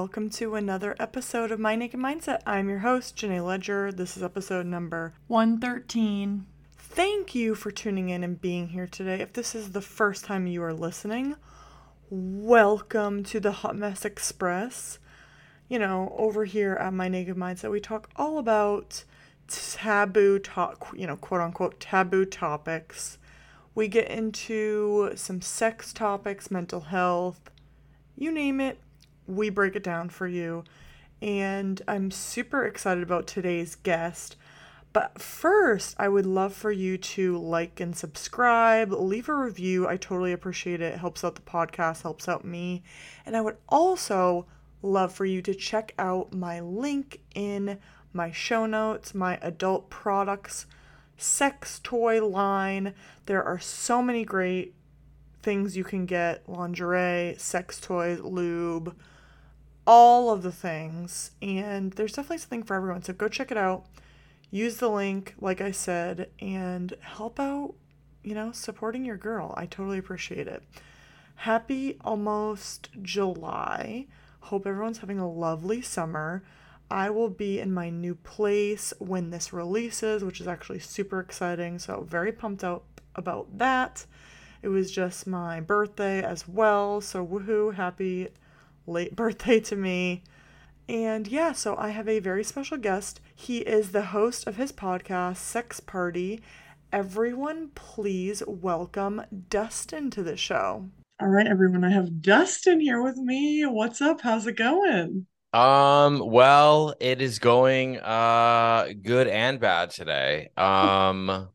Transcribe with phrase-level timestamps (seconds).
[0.00, 2.40] Hello, everyone, and welcome to another episode of My Naked Mindset.
[2.46, 3.92] I'm your host, Jenay Leger.
[3.92, 6.46] This is episode number 113.
[6.78, 9.20] Thank you for tuning in and being here today.
[9.20, 11.36] If this is the first time you are listening,
[12.08, 14.98] welcome to the Hot Mess Express.
[15.68, 19.04] You know, over here at My Naked Mindset, we talk all about
[19.48, 23.18] taboo talk, you know, quote unquote taboo topics.
[23.74, 27.50] We get into some sex topics, mental health,
[28.16, 28.78] you name it,
[29.26, 30.64] we break it down for you.
[31.22, 34.36] And I'm super excited about today's guest.
[34.92, 39.86] But first, I would love for you to like and subscribe, leave a review.
[39.86, 40.94] I totally appreciate it.
[40.94, 42.82] It helps out the podcast, helps out me.
[43.24, 44.46] And I would also
[44.82, 47.78] love for you to check out my link in
[48.12, 50.66] my show notes, my adult products
[51.20, 52.94] sex toy line.
[53.26, 54.74] There are so many great
[55.42, 58.96] things you can get lingerie, sex toys, lube,
[59.86, 61.32] all of the things.
[61.40, 63.02] And there's definitely something for everyone.
[63.02, 63.86] So go check it out.
[64.50, 67.74] Use the link, like I said, and help out,
[68.22, 69.54] you know, supporting your girl.
[69.56, 70.62] I totally appreciate it.
[71.36, 74.06] Happy almost July.
[74.40, 76.42] Hope everyone's having a lovely summer.
[76.90, 81.78] I will be in my new place when this releases, which is actually super exciting.
[81.78, 82.82] So, very pumped out
[83.14, 84.04] about that.
[84.62, 87.00] It was just my birthday as well.
[87.00, 88.28] So, woohoo, happy
[88.90, 90.22] late birthday to me.
[90.88, 93.20] And yeah, so I have a very special guest.
[93.34, 96.42] He is the host of his podcast, Sex Party.
[96.92, 100.88] Everyone, please welcome Dustin to the show.
[101.20, 103.64] All right, everyone, I have Dustin here with me.
[103.64, 104.22] What's up?
[104.22, 105.26] How's it going?
[105.52, 110.50] Um, well, it is going uh good and bad today.
[110.56, 111.48] Um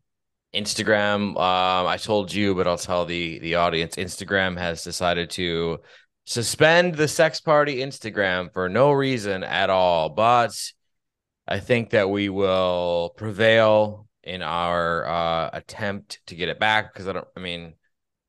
[0.53, 3.95] Instagram, um, I told you, but I'll tell the the audience.
[3.95, 5.79] Instagram has decided to
[6.25, 10.09] suspend the sex party Instagram for no reason at all.
[10.09, 10.59] But
[11.47, 17.07] I think that we will prevail in our uh attempt to get it back because
[17.07, 17.75] I don't I mean,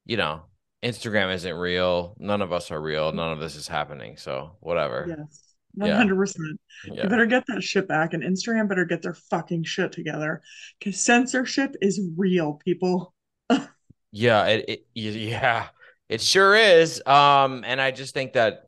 [0.04, 0.42] you know,
[0.82, 2.14] Instagram isn't real.
[2.18, 3.12] None of us are real.
[3.12, 4.16] None of this is happening.
[4.18, 5.06] So whatever.
[5.08, 5.42] Yes.
[5.74, 6.58] One hundred percent.
[6.84, 10.40] You better get that shit back, and Instagram better get their fucking shit together,
[10.78, 13.12] because censorship is real, people.
[14.10, 15.68] yeah, it, it, yeah,
[16.08, 17.02] it sure is.
[17.06, 18.66] Um, and I just think that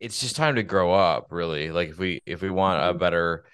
[0.00, 1.70] it's just time to grow up, really.
[1.70, 2.98] Like if we if we want a mm-hmm.
[2.98, 3.44] better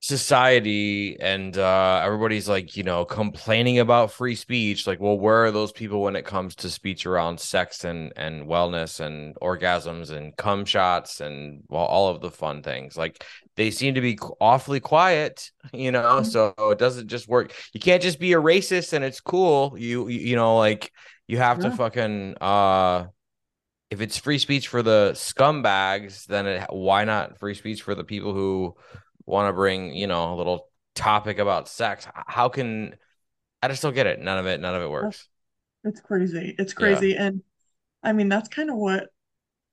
[0.00, 5.50] society and uh everybody's like you know complaining about free speech like well where are
[5.50, 10.36] those people when it comes to speech around sex and and wellness and orgasms and
[10.36, 13.24] cum shots and well all of the fun things like
[13.56, 16.24] they seem to be awfully quiet you know mm-hmm.
[16.24, 20.06] so it doesn't just work you can't just be a racist and it's cool you
[20.06, 20.92] you, you know like
[21.28, 21.70] you have yeah.
[21.70, 23.06] to fucking uh
[23.90, 28.04] if it's free speech for the scumbags then it, why not free speech for the
[28.04, 28.74] people who
[29.28, 32.06] want to bring, you know, a little topic about sex.
[32.26, 32.96] How can
[33.62, 34.20] I just don't get it?
[34.20, 35.28] None of it, none of it works.
[35.84, 36.54] It's crazy.
[36.58, 37.10] It's crazy.
[37.10, 37.26] Yeah.
[37.26, 37.42] And
[38.02, 39.08] I mean, that's kind of what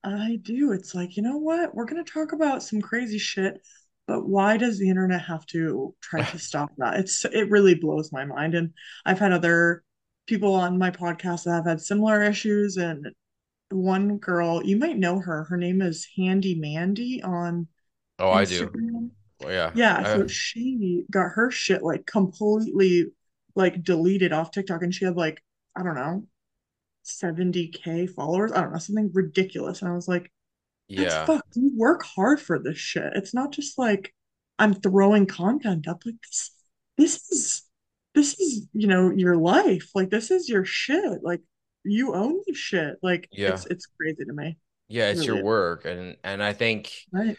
[0.03, 0.73] I do.
[0.73, 1.73] It's like, you know what?
[1.73, 3.59] We're going to talk about some crazy shit,
[4.07, 6.99] but why does the internet have to try to stop that?
[6.99, 8.55] It's it really blows my mind.
[8.55, 8.71] And
[9.05, 9.83] I've had other
[10.25, 13.07] people on my podcast that have had similar issues and
[13.69, 15.43] one girl, you might know her.
[15.45, 17.67] Her name is Handy Mandy on
[18.17, 18.35] Oh, Instagram.
[18.35, 19.11] I do.
[19.41, 19.71] Well, yeah.
[19.75, 20.03] Yeah.
[20.03, 23.11] So she got her shit like completely
[23.55, 25.43] like deleted off TikTok and she had like,
[25.75, 26.25] I don't know,
[27.05, 28.51] 70k followers.
[28.51, 29.81] I don't know, something ridiculous.
[29.81, 30.31] And I was like,
[30.87, 33.11] yeah, fuck, you work hard for this shit.
[33.15, 34.13] It's not just like
[34.57, 36.03] I'm throwing content up.
[36.05, 36.51] Like this,
[36.97, 37.63] this is
[38.15, 39.89] this is, you know, your life.
[39.93, 41.23] Like this is your shit.
[41.23, 41.41] Like
[41.83, 42.95] you own the shit.
[43.03, 43.49] Like yeah.
[43.49, 44.57] it's it's crazy to me.
[44.87, 45.85] Yeah, it's really your work.
[45.85, 47.37] And and I think right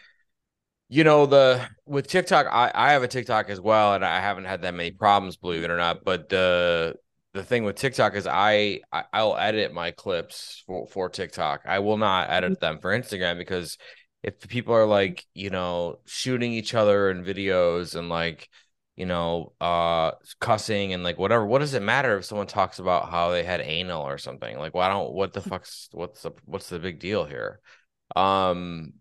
[0.89, 4.45] you know the with tiktok I, I have a tiktok as well and i haven't
[4.45, 6.95] had that many problems believe it or not but the
[7.35, 11.81] the thing with tiktok is i, I i'll edit my clips for, for tiktok i
[11.81, 12.61] will not edit mm-hmm.
[12.61, 13.79] them for instagram because
[14.23, 18.49] if people are like you know shooting each other in videos and like
[18.97, 23.11] you know uh cussing and like whatever what does it matter if someone talks about
[23.11, 24.59] how they had anal or something?
[24.59, 27.61] Like well i don't what the fuck's what's the what's the big deal here?
[28.15, 28.95] Um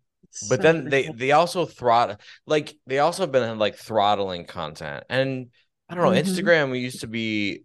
[0.50, 5.06] but then they they also throttle like they also have been like throttling content.
[5.10, 5.48] And
[5.90, 6.30] i don't know mm-hmm.
[6.30, 7.64] instagram used to be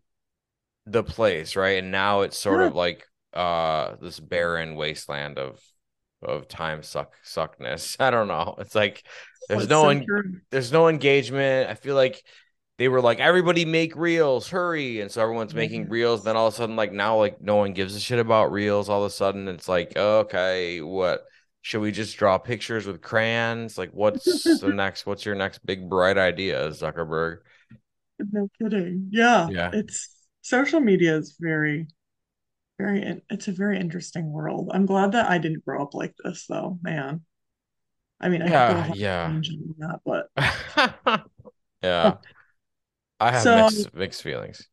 [0.86, 1.78] the place right?
[1.82, 2.66] And now it's sort yeah.
[2.68, 3.04] of like
[3.34, 5.60] uh this barren wasteland of
[6.22, 9.04] of time suck suckness i don't know it's like
[9.48, 12.22] there's no so en- there's no engagement i feel like
[12.80, 15.02] they were like, everybody make reels, hurry.
[15.02, 15.92] And so everyone's making mm-hmm.
[15.92, 16.24] reels.
[16.24, 18.88] Then all of a sudden, like now, like no one gives a shit about reels.
[18.88, 21.26] All of a sudden, it's like, okay, what
[21.60, 23.76] should we just draw pictures with crayons?
[23.76, 25.04] Like, what's the next?
[25.04, 27.40] What's your next big bright idea, Zuckerberg?
[28.18, 29.10] No kidding.
[29.12, 29.50] Yeah.
[29.50, 29.70] Yeah.
[29.74, 31.86] It's social media is very,
[32.80, 34.70] very, it's a very interesting world.
[34.72, 37.22] I'm glad that I didn't grow up like this, though, man.
[38.20, 39.40] I mean, I yeah, yeah.
[39.78, 40.28] That, but
[41.82, 42.14] yeah.
[43.18, 44.68] I have so, mixed mixed feelings.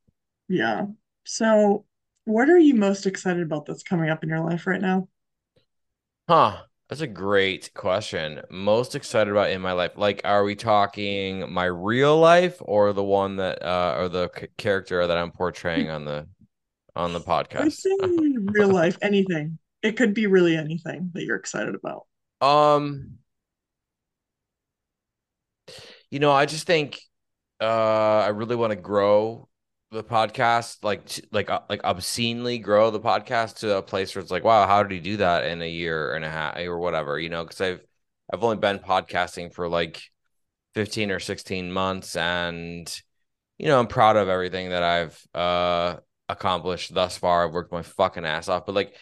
[0.49, 0.85] Yeah.
[1.25, 1.85] So,
[2.25, 5.07] what are you most excited about that's coming up in your life right now?
[6.27, 6.63] Huh.
[6.89, 8.41] That's a great question.
[8.49, 9.91] Most excited about in my life.
[9.97, 14.47] Like, are we talking my real life or the one that, uh, or the c-
[14.57, 16.27] character that I'm portraying on the,
[16.97, 17.85] on the podcast?
[18.51, 19.57] real life, anything.
[19.81, 22.07] It could be really anything that you're excited about.
[22.41, 23.19] Um,
[26.09, 26.99] you know, I just think
[27.59, 29.49] uh I really want to grow
[29.91, 31.01] the podcast like
[31.31, 34.83] like uh, like obscenely grow the podcast to a place where it's like wow how
[34.83, 37.61] did he do that in a year and a half or whatever you know because
[37.61, 37.81] I've
[38.31, 40.01] I've only been podcasting for like
[40.75, 42.93] 15 or 16 months and
[43.57, 45.97] you know I'm proud of everything that I've uh
[46.29, 47.47] accomplished thus far.
[47.47, 48.95] I've worked my fucking ass off but like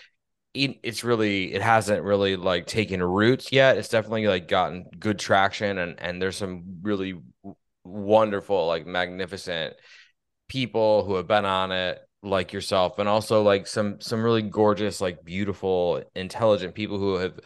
[0.54, 3.78] it's really it hasn't really like taken roots yet.
[3.78, 7.16] It's definitely like gotten good traction and and there's some really
[7.84, 9.76] wonderful, like magnificent
[10.48, 15.00] people who have been on it like yourself and also like some some really gorgeous
[15.00, 17.40] like beautiful intelligent people who have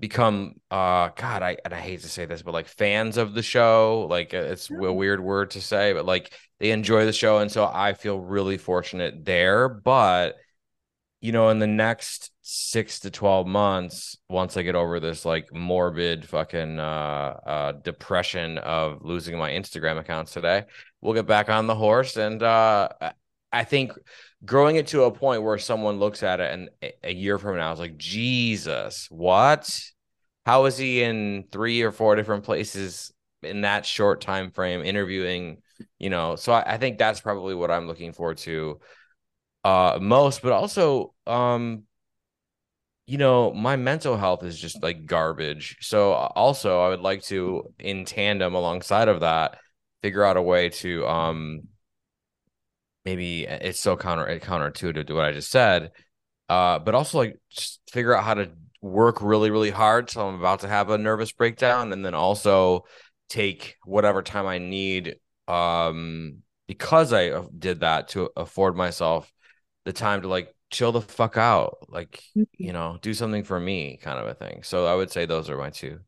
[0.00, 3.42] become uh god i and i hate to say this but like fans of the
[3.42, 7.38] show like uh, it's a weird word to say but like they enjoy the show
[7.38, 10.36] and so i feel really fortunate there but
[11.20, 15.52] you know in the next six to 12 months once i get over this like
[15.52, 16.82] morbid fucking uh,
[17.44, 20.64] uh depression of losing my instagram accounts today
[21.00, 22.88] we'll get back on the horse and uh
[23.52, 23.92] i think
[24.44, 27.72] growing it to a point where someone looks at it and a year from now
[27.72, 29.68] is like jesus what
[30.46, 33.12] how is he in three or four different places
[33.42, 35.60] in that short time frame interviewing
[35.98, 38.80] you know so I, I think that's probably what i'm looking forward to
[39.64, 41.84] uh most but also um
[43.08, 45.78] you know, my mental health is just like garbage.
[45.80, 49.56] So also I would like to in tandem alongside of that
[50.02, 51.62] figure out a way to um
[53.08, 55.92] maybe it's so counter counterintuitive to what I just said.
[56.48, 58.50] Uh but also like just figure out how to
[58.80, 62.84] work really really hard so I'm about to have a nervous breakdown and then also
[63.28, 65.16] take whatever time I need
[65.48, 69.32] um because I uh, did that to afford myself
[69.84, 72.42] the time to like chill the fuck out like mm-hmm.
[72.58, 75.48] you know do something for me kind of a thing so i would say those
[75.48, 75.98] are my two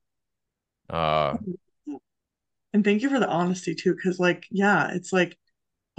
[0.91, 1.35] uh
[2.75, 5.39] and thank you for the honesty too because like yeah it's like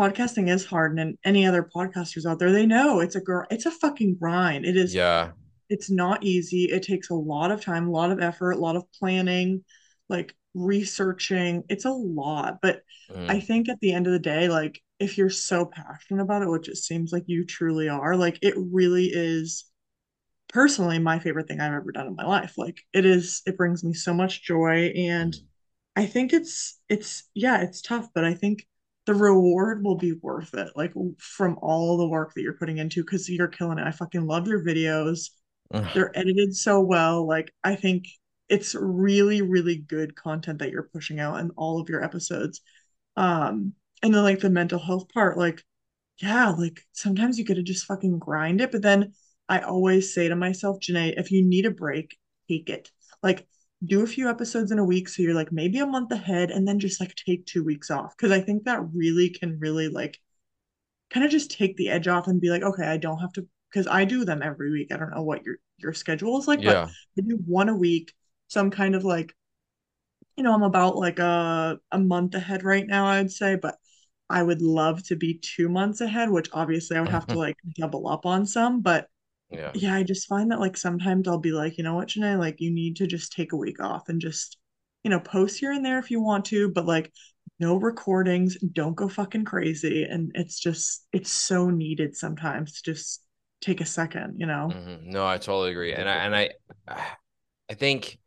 [0.01, 3.65] podcasting is hard and any other podcasters out there they know it's a girl it's
[3.65, 5.31] a fucking grind it is yeah
[5.69, 8.75] it's not easy it takes a lot of time a lot of effort a lot
[8.75, 9.63] of planning
[10.09, 13.29] like researching it's a lot but mm.
[13.29, 16.49] i think at the end of the day like if you're so passionate about it,
[16.49, 19.65] which it seems like you truly are, like it really is
[20.47, 22.53] personally my favorite thing I've ever done in my life.
[22.55, 24.93] Like it is, it brings me so much joy.
[24.95, 25.35] And
[25.95, 28.67] I think it's, it's, yeah, it's tough, but I think
[29.05, 30.71] the reward will be worth it.
[30.75, 33.87] Like from all the work that you're putting into, because you're killing it.
[33.87, 35.31] I fucking love your videos.
[35.93, 37.27] They're edited so well.
[37.27, 38.07] Like I think
[38.49, 42.61] it's really, really good content that you're pushing out in all of your episodes.
[43.15, 45.63] Um, and then like the mental health part like
[46.21, 49.13] yeah like sometimes you gotta just fucking grind it but then
[49.49, 52.17] i always say to myself jenay if you need a break
[52.47, 52.91] take it
[53.23, 53.47] like
[53.83, 56.67] do a few episodes in a week so you're like maybe a month ahead and
[56.67, 60.19] then just like take two weeks off because i think that really can really like
[61.11, 63.47] kind of just take the edge off and be like okay i don't have to
[63.71, 66.61] because i do them every week i don't know what your your schedule is like
[66.61, 66.89] yeah.
[67.15, 68.13] but i do one a week
[68.47, 69.33] so i'm kind of like
[70.37, 73.75] you know i'm about like a a month ahead right now i'd say but
[74.31, 77.57] I would love to be two months ahead, which obviously I would have to like
[77.77, 78.81] double up on some.
[78.81, 79.07] But
[79.51, 82.37] yeah, yeah, I just find that like sometimes I'll be like, you know what, Jenay,
[82.37, 84.57] like you need to just take a week off and just,
[85.03, 87.11] you know, post here and there if you want to, but like
[87.59, 90.03] no recordings, don't go fucking crazy.
[90.03, 93.23] And it's just, it's so needed sometimes to just
[93.61, 94.71] take a second, you know?
[94.73, 95.09] Mm-hmm.
[95.09, 95.93] No, I totally agree.
[95.93, 96.49] And I, and I,
[97.69, 98.17] I think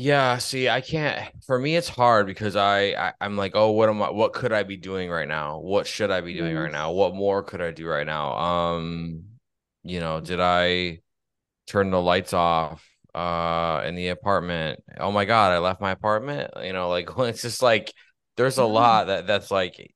[0.00, 1.28] yeah, see, I can't.
[1.44, 4.10] For me, it's hard because I, I am like, oh, what am I?
[4.10, 5.58] What could I be doing right now?
[5.58, 6.92] What should I be doing right now?
[6.92, 8.38] What more could I do right now?
[8.38, 9.24] Um,
[9.88, 11.00] you know, did I
[11.66, 14.82] turn the lights off uh in the apartment?
[14.98, 16.52] Oh my god, I left my apartment.
[16.62, 17.92] You know, like it's just like
[18.36, 19.94] there's a lot that that's like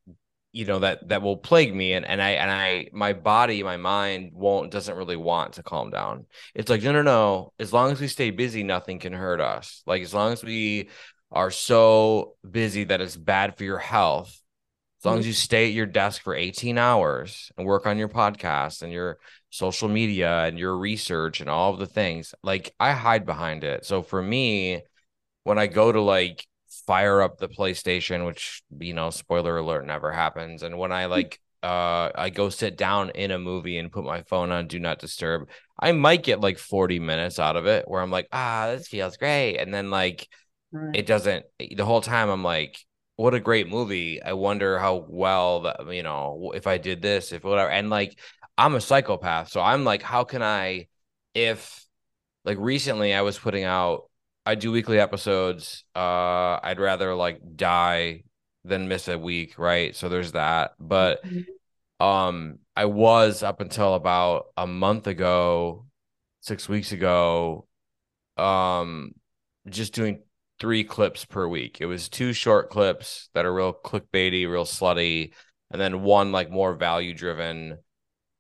[0.53, 3.79] you know that that will plague me and and I and I my body my
[3.79, 6.27] mind won't doesn't really want to calm down.
[6.55, 9.83] It's like no no no as long as we stay busy nothing can hurt us.
[9.87, 10.91] Like as long as we
[11.31, 14.39] are so busy that it's bad for your health.
[15.01, 15.29] As long as mm-hmm.
[15.29, 19.19] you stay at your desk for 18 hours and work on your podcast and your
[19.53, 23.85] social media and your research and all of the things, like I hide behind it.
[23.85, 24.81] So for me,
[25.45, 26.47] when I go to like
[26.87, 30.63] fire up the PlayStation, which you know, spoiler alert, never happens.
[30.63, 31.11] And when I hmm.
[31.11, 34.81] like uh I go sit down in a movie and put my phone on do
[34.81, 38.69] not disturb, I might get like 40 minutes out of it where I'm like, ah,
[38.71, 39.59] this feels great.
[39.59, 40.29] And then like
[40.73, 40.97] right.
[40.97, 42.79] it doesn't the whole time I'm like,
[43.17, 44.23] what a great movie.
[44.23, 47.71] I wonder how well that you know, if I did this, if whatever.
[47.71, 48.19] And like
[48.59, 49.49] I'm a psychopath.
[49.49, 50.89] So I'm like, how can I
[51.35, 51.87] if
[52.45, 54.05] like recently I was putting out
[54.45, 55.85] I do weekly episodes.
[55.95, 58.25] Uh, I'd rather like die
[58.65, 59.95] than miss a week, right?
[59.95, 60.73] So there's that.
[60.81, 62.05] But mm-hmm.
[62.05, 65.87] um, I was up until about a month ago,
[66.41, 67.67] six weeks ago,
[68.37, 69.13] um,
[69.69, 70.23] just doing
[70.59, 71.81] three clips per week.
[71.81, 75.35] It was two short clips that are real clickbaity, real slutty,
[75.71, 77.79] and then one like more value driven,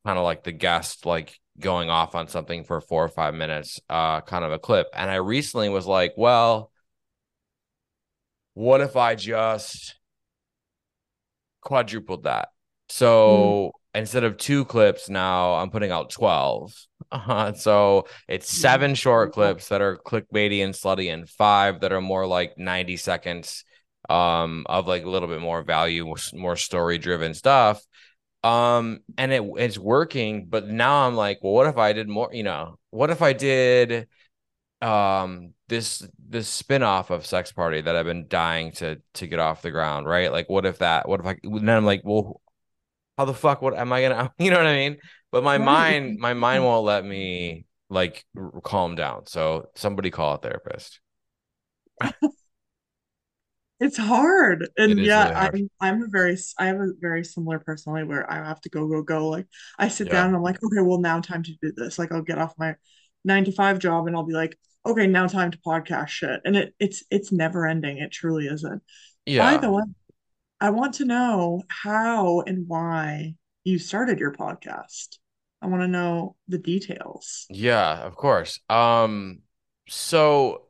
[0.04, 3.80] kind of like the guest like going off on something for four or five minutes,
[3.88, 4.88] uh, kind of a clip.
[4.94, 6.70] And I recently was like, well,
[8.54, 9.94] what if I just
[11.60, 12.48] quadrupled that?
[12.88, 14.00] So mm.
[14.00, 16.74] instead of two clips, now I'm putting out 12.
[17.10, 17.52] Uh-huh.
[17.56, 18.60] So it's hmm.
[18.60, 22.96] seven short clips that are clickbaity and slutty, and five that are more like 90
[22.96, 23.64] seconds
[24.08, 27.84] um of like a little bit more value, more story driven stuff
[28.44, 32.28] um and it it's working but now i'm like well what if i did more
[32.32, 34.08] you know what if i did
[34.80, 39.62] um this this spin-off of sex party that i've been dying to to get off
[39.62, 40.32] the ground right?
[40.32, 42.40] Like what if that what if i then i'm like well
[43.16, 44.98] how the fuck what am i gonna you know what i mean?
[45.30, 48.24] But my mind my mind won't let me like
[48.62, 49.26] calm down.
[49.26, 51.00] So somebody call a therapist
[53.82, 54.68] it's hard.
[54.76, 55.54] And yeah really hard.
[55.54, 58.86] i'm i'm a very i have a very similar personality where i have to go
[58.86, 59.28] go go.
[59.28, 59.46] Like
[59.78, 60.14] i sit yeah.
[60.14, 61.98] down and i'm like okay well now time to do this.
[61.98, 62.76] Like i'll get off my
[63.24, 66.40] nine to five job and i'll be like okay now time to podcast shit.
[66.44, 67.98] And it it's it's never ending.
[67.98, 68.82] It truly isn't.
[69.26, 69.52] Yeah.
[69.52, 69.84] by the way
[70.60, 75.18] i want to know how and why you started your podcast.
[75.60, 77.46] I want to know the details.
[77.50, 78.60] Yeah of course.
[78.68, 79.42] Um
[79.88, 80.68] so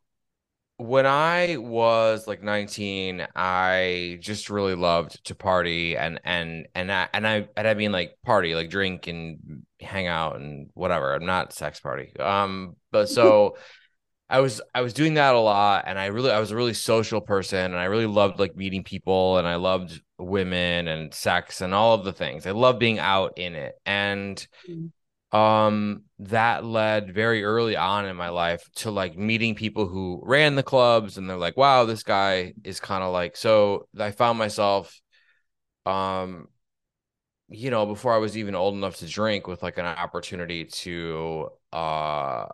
[0.77, 7.09] when I was like 19, I just really loved to party and and and I
[7.13, 11.15] and I and I mean like party, like drink and hang out and whatever.
[11.15, 12.13] I'm not sex party.
[12.19, 13.57] Um, but so
[14.31, 16.75] I was I was doing that a lot and I really I was a really
[16.75, 21.61] social person and I really loved like meeting people and I loved women and sex
[21.61, 22.47] and all of the things.
[22.47, 23.75] I love being out in it.
[23.85, 24.91] And mm
[25.33, 30.57] um that led very early on in my life to like meeting people who ran
[30.57, 34.39] the clubs and they're like wow this guy is kind of like so i found
[34.39, 35.01] myself
[35.87, 36.49] um
[37.49, 41.49] you know before i was even old enough to drink with like an opportunity to
[41.73, 42.47] uh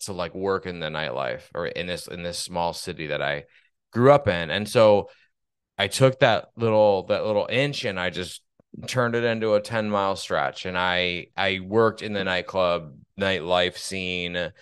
[0.00, 3.44] to like work in the nightlife or in this in this small city that i
[3.92, 4.50] grew up in.
[4.50, 5.08] And so
[5.78, 8.42] i took that little that little inch and i just
[8.86, 13.76] turned it into a 10 mile stretch and i i worked in the nightclub nightlife
[13.76, 14.52] scene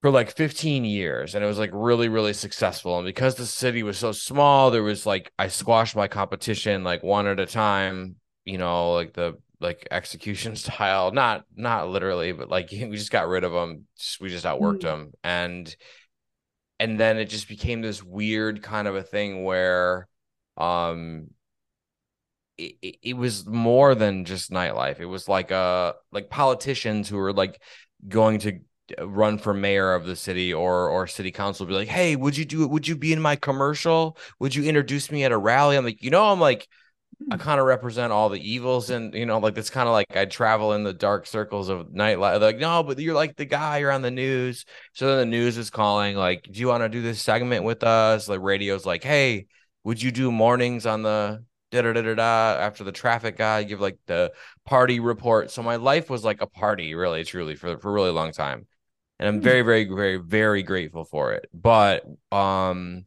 [0.00, 3.82] for like 15 years and it was like really really successful and because the city
[3.82, 8.16] was so small there was like i squashed my competition like one at a time
[8.44, 13.28] you know like the like execution style not not literally but like we just got
[13.28, 13.86] rid of them
[14.20, 14.82] we just outworked mm.
[14.82, 15.74] them and
[16.78, 20.08] and then it just became this weird kind of a thing where
[20.56, 21.28] um
[22.58, 25.00] it, it was more than just nightlife.
[25.00, 27.60] It was like uh like politicians who were like
[28.08, 28.60] going to
[29.00, 32.44] run for mayor of the city or or city council be like, "Hey, would you
[32.44, 32.70] do it?
[32.70, 34.18] Would you be in my commercial?
[34.40, 36.68] Would you introduce me at a rally?" I'm like, "You know, I'm like
[37.30, 37.40] I hmm.
[37.40, 40.24] kind of represent all the evils and you know, like it's kind of like I
[40.26, 42.40] travel in the dark circles of nightlife.
[42.40, 44.64] Like, no, but you're like the guy, you're on the news.
[44.92, 47.82] So then the news is calling, like, do you want to do this segment with
[47.82, 48.28] us?
[48.28, 49.46] Like radio's like, hey,
[49.84, 51.44] would you do mornings on the
[51.82, 54.32] da da da da after the traffic guy give like the
[54.64, 55.50] party report.
[55.50, 58.66] So my life was like a party really truly for, for a really long time.
[59.18, 59.42] And i'm hmm.
[59.42, 61.48] very very very very grateful for it.
[61.52, 63.04] But um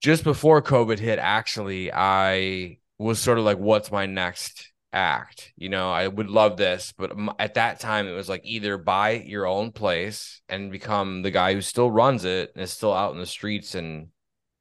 [0.00, 5.52] just before covid hit actually i was sort of like what's my next act?
[5.56, 9.10] You know i would love this but at that time it was like either buy
[9.10, 13.12] your own place and become the guy who still runs it and is still out
[13.12, 14.08] in the streets and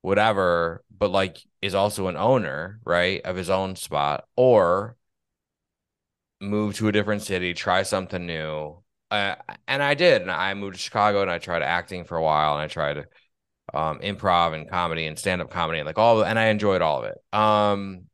[0.01, 4.95] whatever but like is also an owner, right, of his own spot, or
[6.41, 8.81] move to a different city, try something new.
[9.11, 9.35] Uh,
[9.67, 10.21] and I did.
[10.21, 13.05] And I moved to Chicago and I tried acting for a while and I tried
[13.73, 16.23] um, improv and comedy and stand up comedy and like all.
[16.23, 17.17] And I enjoyed all of it.
[17.37, 18.05] Um,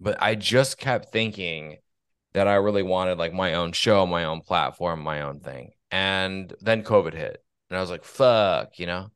[0.00, 1.78] but I just kept thinking
[2.32, 5.70] that I really wanted like my own show, my own platform, my own thing.
[5.90, 7.42] And then COVID hit.
[7.68, 9.08] And I was like, fuck, you know?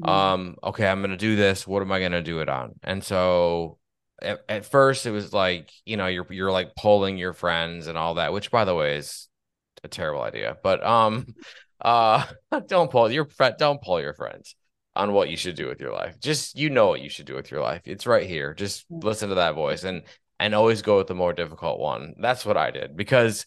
[0.00, 0.08] Mm-hmm.
[0.08, 1.66] Um, okay, I'm gonna do this.
[1.66, 2.74] What am I gonna do it on?
[2.82, 3.78] And so
[4.20, 7.96] at, at first it was like, you know, you're you're like polling your friends and
[7.96, 9.28] all that, which by the way is
[9.84, 10.56] a terrible idea.
[10.62, 11.26] But um
[11.80, 12.24] uh
[12.66, 14.56] don't poll your friend don't poll your friends
[14.96, 16.18] on what you should do with your life.
[16.20, 17.82] Just you know what you should do with your life.
[17.84, 18.54] It's right here.
[18.54, 20.02] Just listen to that voice and
[20.40, 22.14] and always go with the more difficult one.
[22.18, 23.46] That's what I did because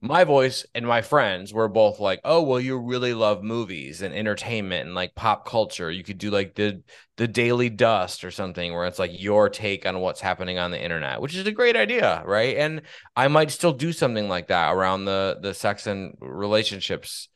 [0.00, 4.14] my voice and my friends were both like, "Oh, well, you really love movies and
[4.14, 5.90] entertainment and like pop culture.
[5.90, 6.82] You could do like the
[7.16, 10.82] the Daily Dust or something where it's like your take on what's happening on the
[10.82, 12.56] internet, which is a great idea, right?
[12.56, 12.82] And
[13.14, 17.28] I might still do something like that around the the sex and relationships,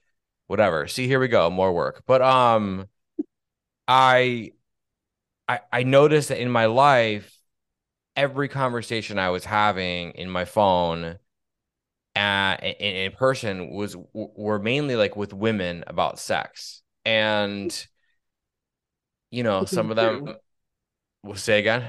[0.49, 0.89] whatever.
[0.89, 2.03] See, here we go, more work.
[2.07, 2.89] But um,
[3.89, 4.53] I
[5.49, 7.39] I I noticed that in my life,
[8.17, 11.19] every conversation I was having in my phone
[12.17, 17.87] uh, in, in person was were mainly like with women about sex, and
[19.31, 20.37] you know some of them.
[21.23, 21.85] Will say again.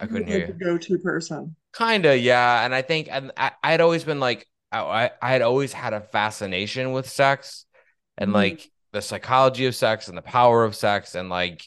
[0.00, 0.52] I couldn't hear you.
[0.54, 1.54] Go-to person.
[1.72, 2.64] Kinda, yeah.
[2.64, 6.00] And I think, and I, I'd always been like, I, I had always had a
[6.00, 7.64] fascination with sex,
[8.18, 8.34] and mm-hmm.
[8.34, 11.62] like the psychology of sex and the power of sex, and like,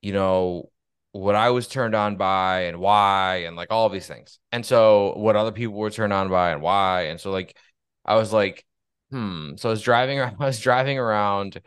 [0.00, 0.70] you know,
[1.12, 4.38] what I was turned on by and why and like all of these things.
[4.50, 7.02] And so what other people were turned on by and why.
[7.02, 7.56] And so like
[8.04, 8.64] I was like,
[9.10, 9.52] hmm.
[9.56, 11.60] So I was driving I was driving around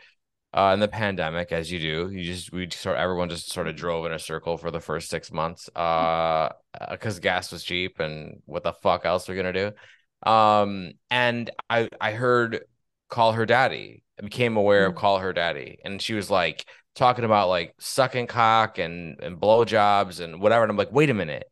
[0.53, 2.09] uh in the pandemic as you do.
[2.11, 5.09] You just we sort everyone just sort of drove in a circle for the first
[5.09, 5.69] six months.
[5.75, 6.49] Uh
[6.89, 10.29] because gas was cheap and what the fuck else we're gonna do.
[10.29, 12.65] Um and I I heard
[13.09, 14.01] call her daddy.
[14.19, 14.97] I became aware of mm.
[14.97, 15.77] call her daddy.
[15.83, 16.65] And she was like
[16.95, 20.63] talking about like sucking cock and and blowjobs and whatever.
[20.63, 21.49] And I'm like, wait a minute,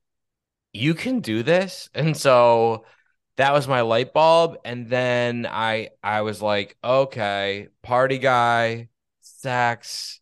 [0.74, 1.90] you can do this.
[1.96, 2.86] And so
[3.38, 4.58] that was my light bulb.
[4.66, 8.90] And then I I was like, okay, party guy,
[9.22, 10.22] sex,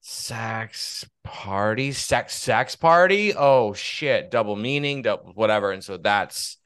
[0.00, 3.34] sex party, sex sex party.
[3.34, 5.72] Oh shit, double meaning, double whatever.
[5.72, 6.58] And so that's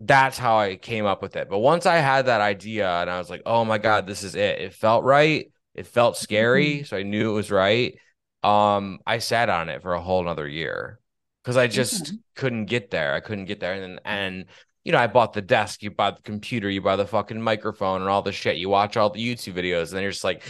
[0.00, 1.48] that's how I came up with it.
[1.50, 4.34] But once I had that idea and I was like, oh my God, this is
[4.34, 4.60] it.
[4.60, 5.50] It felt right.
[5.74, 6.84] It felt scary, mm-hmm.
[6.84, 7.98] so I knew it was right.
[8.42, 11.00] Um, I sat on it for a whole another year
[11.42, 12.16] because I just mm-hmm.
[12.36, 13.14] couldn't get there.
[13.14, 14.46] I couldn't get there, and and
[14.88, 18.00] you know, I bought the desk, you buy the computer, you buy the fucking microphone
[18.00, 18.56] and all the shit.
[18.56, 20.42] You watch all the YouTube videos, and then you're just like,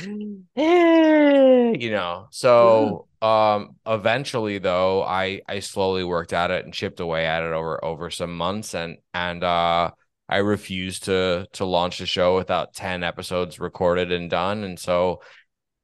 [0.56, 2.28] eh, you know.
[2.30, 7.52] So, um, eventually, though, I I slowly worked at it and chipped away at it
[7.52, 9.90] over over some months, and and uh,
[10.28, 14.64] I refused to to launch the show without 10 episodes recorded and done.
[14.64, 15.22] And so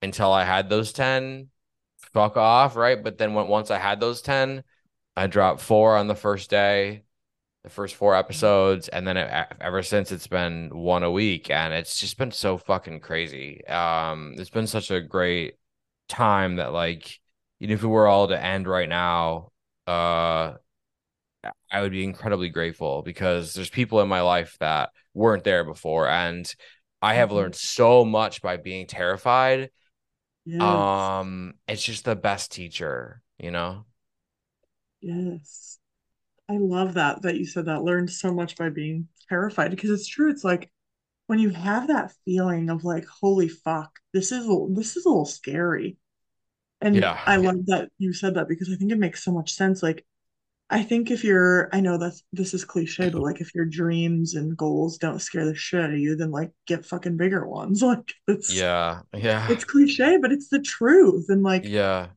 [0.03, 1.49] until I had those 10,
[2.13, 3.03] fuck off, right?
[3.03, 4.63] But then when, once I had those 10,
[5.17, 7.05] I dropped four on the first day,
[7.63, 11.73] the first four episodes, and then it, ever since it's been one a week, and
[11.73, 13.65] it's just been so fucking crazy.
[13.67, 15.55] Um, it's been such a great
[16.09, 17.21] time that like,
[17.61, 19.53] even if it were all to end right now,
[19.87, 20.55] uh,
[21.71, 26.09] I would be incredibly grateful because there's people in my life that weren't there before.
[26.09, 26.53] And
[27.03, 27.37] I have mm-hmm.
[27.37, 29.71] learned so much by being terrified.
[30.45, 30.63] Yes.
[30.63, 33.85] Um, it's just the best teacher, you know?
[35.01, 35.79] Yes.
[36.49, 37.83] I love that that you said that.
[37.83, 40.31] Learned so much by being terrified because it's true.
[40.31, 40.71] It's like
[41.27, 45.25] when you have that feeling of like, holy fuck, this is this is a little
[45.25, 45.97] scary.
[46.81, 47.19] And yeah.
[47.25, 49.83] I love that you said that because I think it makes so much sense.
[49.83, 50.05] Like
[50.75, 54.35] I think if you're, I know that this is cliche, but like if your dreams
[54.35, 57.81] and goals don't scare the shit out of you, then like get fucking bigger ones.
[57.85, 59.47] Like it's yeah, yeah.
[59.49, 61.27] It's cliche, but it's the truth.
[61.29, 62.09] And like yeah,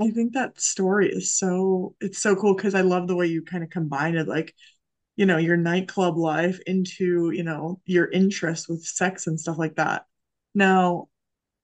[0.00, 3.42] I think that story is so it's so cool because I love the way you
[3.42, 4.54] kind of combine it, like
[5.16, 9.74] you know your nightclub life into you know your interest with sex and stuff like
[9.74, 10.06] that.
[10.54, 11.08] Now,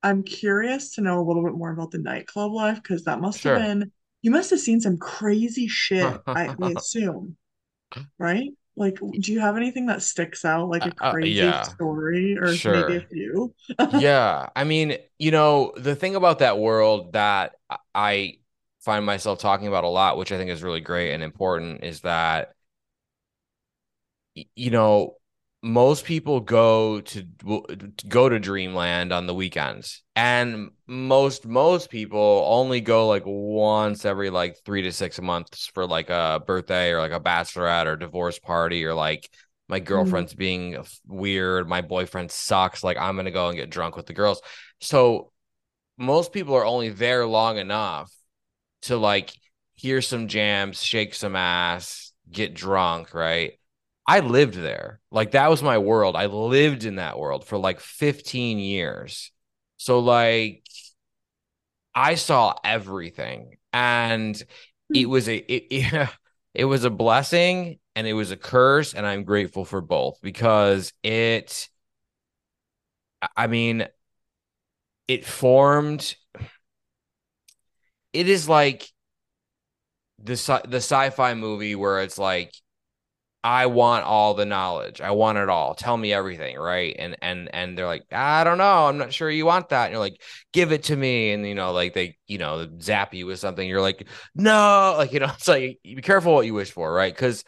[0.02, 3.40] I'm curious to know a little bit more about the nightclub life because that must
[3.40, 3.58] sure.
[3.58, 7.36] have been you must have seen some crazy shit, I, I assume.
[8.18, 8.50] Right?
[8.76, 11.62] Like, do you have anything that sticks out, like a uh, uh crazy uh, yeah.
[11.62, 12.88] story, or sure.
[12.88, 13.54] maybe a few?
[13.98, 17.56] yeah, I mean, you know, the thing about that world that
[17.94, 18.38] I
[18.80, 22.02] find myself talking about a lot, which I think is really great and important, is
[22.02, 22.54] that
[24.54, 25.17] you know
[25.62, 27.24] most people go to,
[28.08, 34.30] go to Dreamland on the weekends, and most most people only go like once every
[34.30, 38.38] like three to six months for like a birthday or like a bachelorette or divorce
[38.38, 39.28] party or like
[39.68, 39.86] my mm-hmm.
[39.86, 40.38] girlfriend's mm.
[40.38, 44.40] being weird, my boyfriend sucks, like I'm gonna go and get drunk with the girls.
[44.80, 45.32] So
[45.96, 48.12] most people are only there long enough
[48.82, 49.32] to like
[49.74, 53.54] hear some jams, shake some ass, get drunk, right?
[54.08, 55.00] I lived there.
[55.10, 56.16] Like that was my world.
[56.16, 59.30] I lived in that world for like 15 years.
[59.76, 60.64] So like
[61.94, 64.34] I saw everything and
[64.94, 65.10] it hmm.
[65.10, 66.08] was a it, it,
[66.54, 70.94] it was a blessing and it was a curse and I'm grateful for both because
[71.02, 71.68] it
[73.36, 73.86] I mean
[75.06, 76.16] it formed
[78.14, 78.88] it is like
[80.18, 82.52] the the sci-fi movie where it's like
[83.48, 85.00] I want all the knowledge.
[85.00, 85.74] I want it all.
[85.74, 86.94] Tell me everything, right?
[86.98, 88.86] And and and they're like, I don't know.
[88.86, 89.86] I'm not sure you want that.
[89.86, 90.20] And you're like,
[90.52, 91.32] give it to me.
[91.32, 93.66] And you know, like they, you know, zap you with something.
[93.66, 97.12] You're like, no, like you know, it's like be careful what you wish for, right?
[97.12, 97.42] Because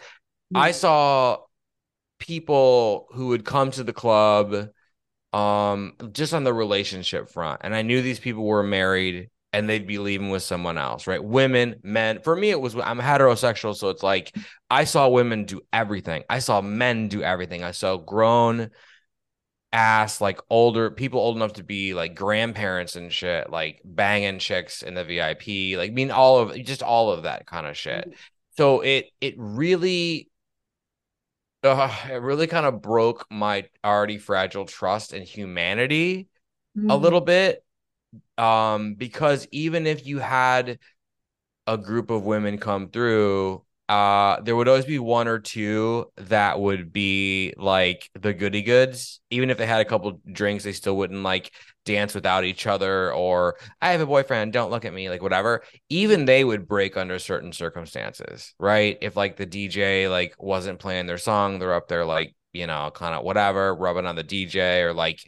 [0.54, 1.36] I saw
[2.18, 4.70] people who would come to the club
[5.32, 9.86] um just on the relationship front and i knew these people were married and they'd
[9.86, 11.22] be leaving with someone else, right?
[11.22, 12.20] Women, men.
[12.20, 14.34] For me, it was I'm heterosexual, so it's like
[14.70, 16.24] I saw women do everything.
[16.30, 17.64] I saw men do everything.
[17.64, 18.70] I saw grown
[19.72, 24.82] ass, like older people old enough to be like grandparents and shit, like banging chicks
[24.82, 28.04] in the VIP, like I mean all of just all of that kind of shit.
[28.04, 28.16] Mm-hmm.
[28.56, 30.28] So it it really
[31.62, 36.28] uh, it really kind of broke my already fragile trust in humanity
[36.76, 36.90] mm-hmm.
[36.90, 37.64] a little bit
[38.40, 40.78] um, because even if you had
[41.66, 46.58] a group of women come through, uh, there would always be one or two that
[46.58, 49.20] would be like the goody goods.
[49.30, 51.52] Even if they had a couple drinks, they still wouldn't like
[51.84, 55.62] dance without each other or I have a boyfriend, don't look at me, like whatever.
[55.90, 58.96] Even they would break under certain circumstances, right?
[59.02, 62.90] If like the DJ like wasn't playing their song, they're up there like, you know,
[62.94, 65.20] kind of whatever, rubbing on the DJ or like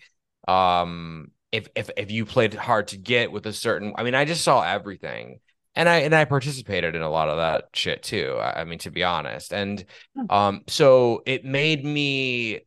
[0.48, 4.24] um if if if you played hard to get with a certain I mean I
[4.24, 5.40] just saw everything
[5.76, 8.78] and I and I participated in a lot of that shit too I, I mean
[8.80, 9.52] to be honest.
[9.52, 9.84] And
[10.16, 10.24] hmm.
[10.30, 12.62] um so it made me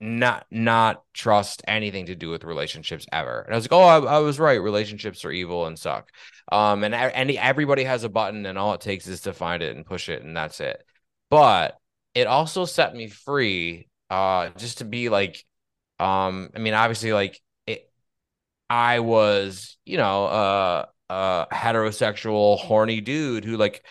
[0.00, 3.40] not not trust anything to do with relationships ever.
[3.40, 4.62] And I was like oh I, I was right.
[4.62, 6.10] Relationships are evil and suck.
[6.52, 9.74] Um and and everybody has a button and all it takes is to find it
[9.74, 10.84] and push it and that's it.
[11.30, 11.78] But
[12.14, 15.42] it also set me free uh just to be like
[15.98, 17.40] um I mean obviously like
[18.70, 23.84] I was, you know, uh, a heterosexual horny dude who like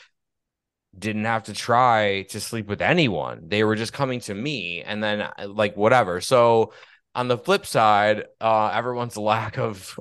[0.97, 3.47] didn't have to try to sleep with anyone.
[3.47, 6.21] They were just coming to me and then uh, like whatever.
[6.21, 6.73] So
[7.15, 9.99] on the flip side, uh everyone's lack of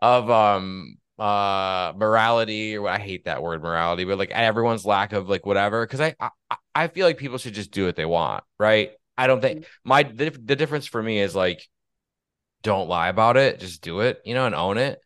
[0.00, 5.28] of um uh morality or I hate that word morality, but like everyone's lack of
[5.28, 6.30] like whatever cuz I, I
[6.74, 8.92] I feel like people should just do what they want, right?
[9.18, 9.88] I don't think mm-hmm.
[9.88, 11.66] my the, the difference for me is like
[12.66, 15.00] don't lie about it just do it you know and own it.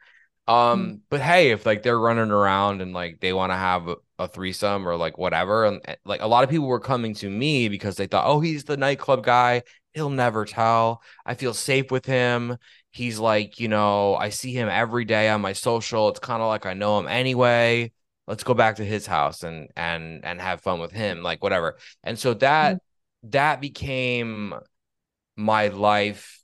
[0.49, 0.95] Um mm-hmm.
[1.11, 4.29] but hey if like they're running around and like they want to have a, a,
[4.29, 7.97] threesome or like whatever and like a lot of people were coming to me because
[7.97, 9.63] they thought oh he's the nightclub guy.
[9.93, 11.03] He'll never tell.
[11.27, 12.57] I feel safe with him.
[12.93, 16.09] He's like you know i see him every day on my social.
[16.09, 17.93] It's kind of like i know him anyway.
[18.27, 21.77] Let's go back to his house and and and have fun with him like whatever.
[22.03, 23.31] And so that mm-hmm.
[23.31, 24.55] that became
[25.37, 26.40] my life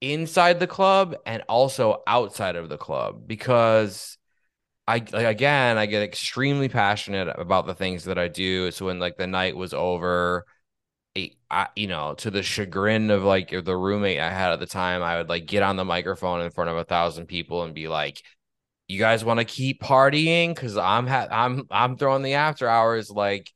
[0.00, 4.18] inside the club and also outside of the club because
[4.88, 8.70] I like again I get extremely passionate about the things that I do.
[8.72, 10.46] So when like the night was over,
[11.50, 15.02] I, you know, to the chagrin of like the roommate I had at the time,
[15.02, 17.88] I would like get on the microphone in front of a thousand people and be
[17.88, 18.22] like,
[18.88, 20.50] "You guys want to keep partying?
[20.54, 23.52] Because I'm ha- I'm I'm throwing the after hours like."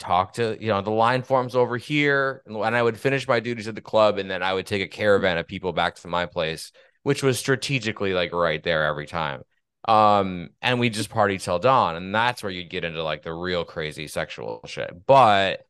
[0.00, 3.68] Talk to you know the line forms over here and i would finish my duties
[3.68, 6.24] at the club and then i would take a caravan of people back to my
[6.26, 9.42] place which was strategically like right there every time.
[9.88, 13.32] Um and we just party till dawn and that's where you'd get into like the
[13.32, 15.06] real crazy sexual shit.
[15.06, 15.60] But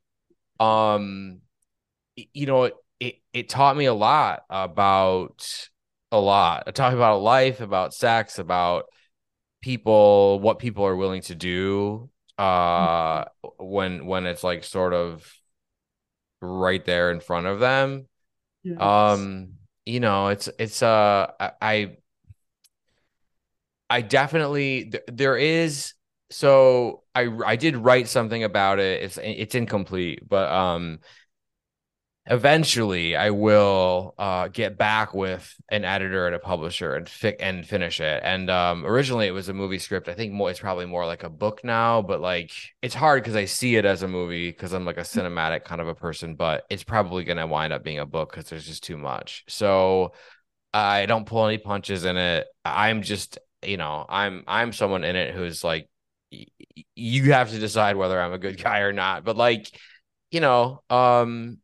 [0.59, 1.41] um
[2.17, 5.69] you know it it, it taught me a lot about
[6.13, 6.67] a lot.
[6.67, 8.87] Me about life about sex about
[9.63, 13.27] people what people are willing to do uh
[13.59, 15.31] when when it's like sort of
[16.41, 18.09] right there in front of them
[18.63, 18.81] yes.
[18.81, 19.53] um
[19.85, 21.97] you know it's it's uh i
[23.91, 25.93] i definitely there is
[26.31, 30.99] so i i did write something about it it's it's incomplete but um
[32.31, 37.67] eventually I will uh, get back with an editor and a publisher and fi- and
[37.67, 38.23] finish it.
[38.25, 40.09] And um, originally it was a movie script.
[40.09, 43.35] I think more it's probably more like a book now, but like it's hard because
[43.35, 46.37] I see it as a movie because I'm like a cinematic kind of a person.
[46.37, 49.45] But it's probably gonna wind up being a book because there's just too much.
[49.49, 50.13] So
[50.73, 52.47] I don't pull any punches in it.
[52.65, 55.89] I'm just you know I'm I'm someone in it who's like
[56.95, 59.25] you have to decide whether I'm a good guy or not.
[59.25, 59.69] But like
[60.31, 61.59] you know um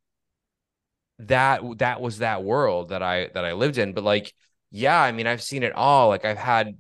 [1.19, 3.93] that that was that world that I that I lived in.
[3.93, 4.33] But like,
[4.71, 6.09] yeah, I mean, I've seen it all.
[6.09, 6.77] Like I've had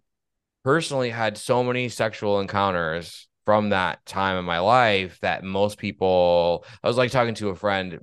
[0.64, 6.64] personally had so many sexual encounters from that time in my life that most people
[6.82, 8.00] I was like talking to a friend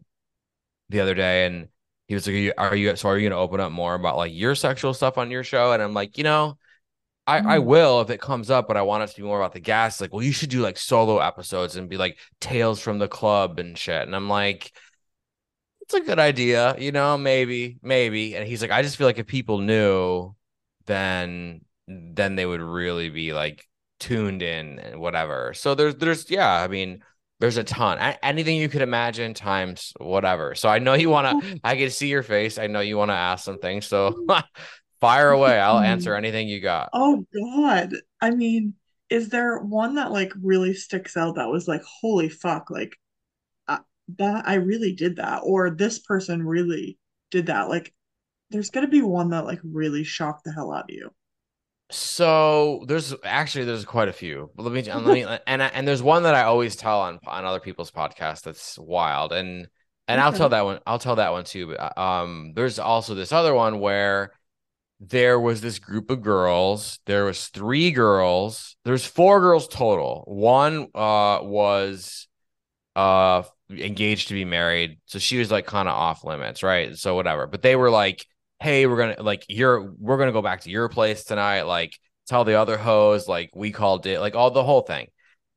[0.89, 1.67] the other day and
[2.07, 4.55] he was like, Are you so are you gonna open up more about like your
[4.55, 5.73] sexual stuff on your show?
[5.73, 6.57] And I'm like, you know,
[7.27, 7.37] I.
[7.37, 7.65] I mm-hmm.
[7.67, 10.01] will if it comes up, but I want it to be more about the gas.
[10.01, 13.59] Like, well, you should do like solo episodes and be like tales from the club
[13.59, 14.01] and shit.
[14.03, 14.71] And I'm like,
[15.93, 18.35] it's a good idea, you know, maybe, maybe.
[18.35, 20.35] And he's like, I just feel like if people knew,
[20.85, 23.67] then then they would really be like
[23.99, 25.53] tuned in and whatever.
[25.53, 27.03] So there's there's yeah, I mean,
[27.39, 27.99] there's a ton.
[28.23, 30.55] anything you could imagine times whatever.
[30.55, 32.57] So I know you want to I can see your face.
[32.57, 33.85] I know you want to ask some things.
[33.85, 34.25] So
[34.99, 35.59] fire away.
[35.59, 35.85] I'll mm-hmm.
[35.85, 36.89] answer anything you got.
[36.93, 37.93] Oh god.
[38.19, 38.73] I mean,
[39.09, 42.97] is there one that like really sticks out that was like holy fuck like
[44.17, 46.97] that I really did that or this person really
[47.31, 47.69] did that.
[47.69, 47.93] Like
[48.49, 51.09] there's gonna be one that like really shocked the hell out of you.
[51.89, 54.49] So there's actually there's quite a few.
[54.57, 57.59] Let me let me and and there's one that I always tell on on other
[57.59, 59.67] people's podcasts that's wild and
[60.07, 60.25] and okay.
[60.25, 61.67] I'll tell that one I'll tell that one too.
[61.67, 64.31] But um, there's also this other one where
[64.99, 66.99] there was this group of girls.
[67.05, 68.75] There was three girls.
[68.85, 70.23] There's four girls total.
[70.27, 72.27] One uh was
[72.95, 74.99] uh engaged to be married.
[75.05, 76.95] So she was like kind of off limits, right?
[76.97, 77.47] So whatever.
[77.47, 78.25] But they were like,
[78.59, 81.63] hey, we're gonna like you're we're gonna go back to your place tonight.
[81.63, 81.97] Like
[82.27, 85.07] tell the other hoes, like we called it, like all the whole thing.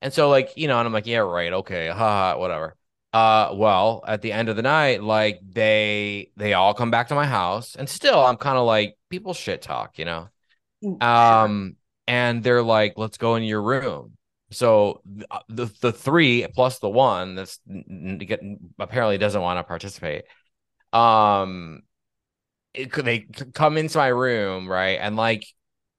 [0.03, 2.77] And so like, you know, and I'm like, yeah, right, okay, haha, whatever.
[3.12, 7.14] Uh well, at the end of the night, like they they all come back to
[7.14, 10.29] my house, and still I'm kind of like people shit talk, you know.
[10.83, 14.16] Mm, um, and they're like, let's go in your room.
[14.51, 18.41] So uh, the the three plus the one that's get,
[18.79, 20.25] apparently doesn't want to participate.
[20.93, 21.83] Um,
[22.75, 25.47] it, they come into my room right, and like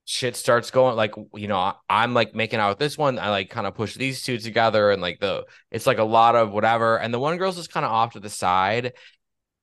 [0.06, 3.20] shit starts going like you know I'm like making out with this one.
[3.20, 6.36] I like kind of push these two together, and like the it's like a lot
[6.36, 6.98] of whatever.
[6.98, 8.94] And the one girl's just kind of off to the side,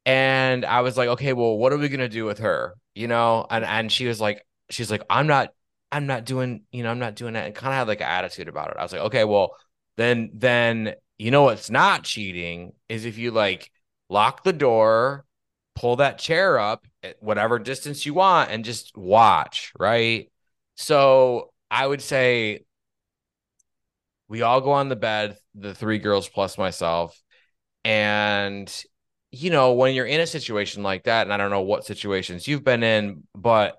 [0.06, 2.74] and I was like, okay, well, what are we gonna do with her?
[2.94, 5.50] You know, and and she was like, she's like, I'm not
[5.94, 7.46] I'm not doing, you know, I'm not doing that.
[7.46, 8.76] And kind of had like an attitude about it.
[8.76, 9.54] I was like, okay, well,
[9.96, 13.70] then, then, you know, what's not cheating is if you like
[14.10, 15.24] lock the door,
[15.76, 19.72] pull that chair up at whatever distance you want and just watch.
[19.78, 20.32] Right.
[20.74, 22.64] So I would say
[24.26, 27.16] we all go on the bed, the three girls plus myself.
[27.84, 28.68] And,
[29.30, 32.48] you know, when you're in a situation like that, and I don't know what situations
[32.48, 33.78] you've been in, but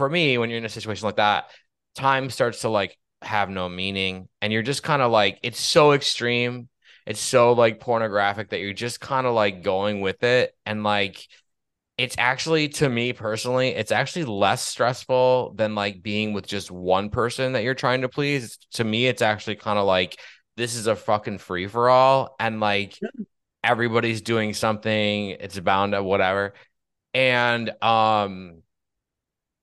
[0.00, 1.50] for me, when you're in a situation like that,
[1.94, 4.28] time starts to like have no meaning.
[4.40, 6.70] And you're just kind of like, it's so extreme.
[7.04, 10.56] It's so like pornographic that you're just kind of like going with it.
[10.64, 11.22] And like,
[11.98, 17.10] it's actually to me personally, it's actually less stressful than like being with just one
[17.10, 18.56] person that you're trying to please.
[18.76, 20.18] To me, it's actually kind of like
[20.56, 22.36] this is a fucking free for all.
[22.40, 22.98] And like,
[23.62, 26.54] everybody's doing something it's bound to whatever
[27.12, 28.62] and um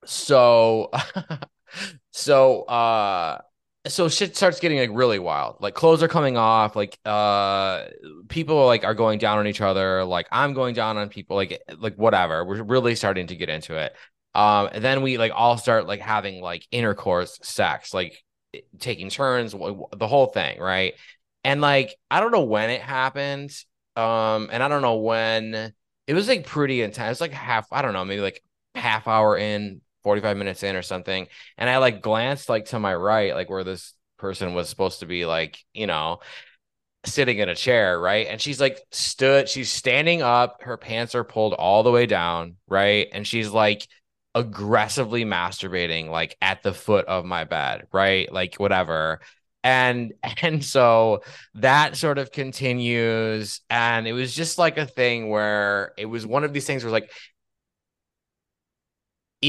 [0.08, 0.91] so
[2.12, 3.39] so uh
[3.88, 5.58] so shit starts getting like really wild.
[5.60, 7.86] Like clothes are coming off like uh
[8.28, 10.04] people like are going down on each other.
[10.04, 12.43] Like i'm going down on people like like whatever.
[12.46, 13.96] We're really starting to get into it.
[14.34, 18.24] Um and then we like all start like having like intercourse sex like
[18.80, 20.96] taking turns the whole thing right?
[21.43, 23.52] And like i don't know when it happened
[23.96, 25.74] um and i don't know when
[26.08, 28.43] it was like pretty intense like half i don't know maybe like
[28.76, 31.28] half hour in 45 minutes in or something.
[31.58, 35.06] And I like glanced like to my right, like where this person was supposed to
[35.06, 36.20] be like, you know,
[37.06, 38.26] sitting in a chair, right?
[38.30, 42.56] And she's like stood, she's standing up, her pants are pulled all the way down,
[42.70, 43.10] right?
[43.12, 43.86] And she's like
[44.34, 48.32] aggressively masturbating like at the foot of my bed, right?
[48.32, 49.20] Like whatever.
[49.62, 51.22] And and so
[51.56, 56.46] that sort of continues and it was just like a thing where it was one
[56.46, 57.12] of these things where like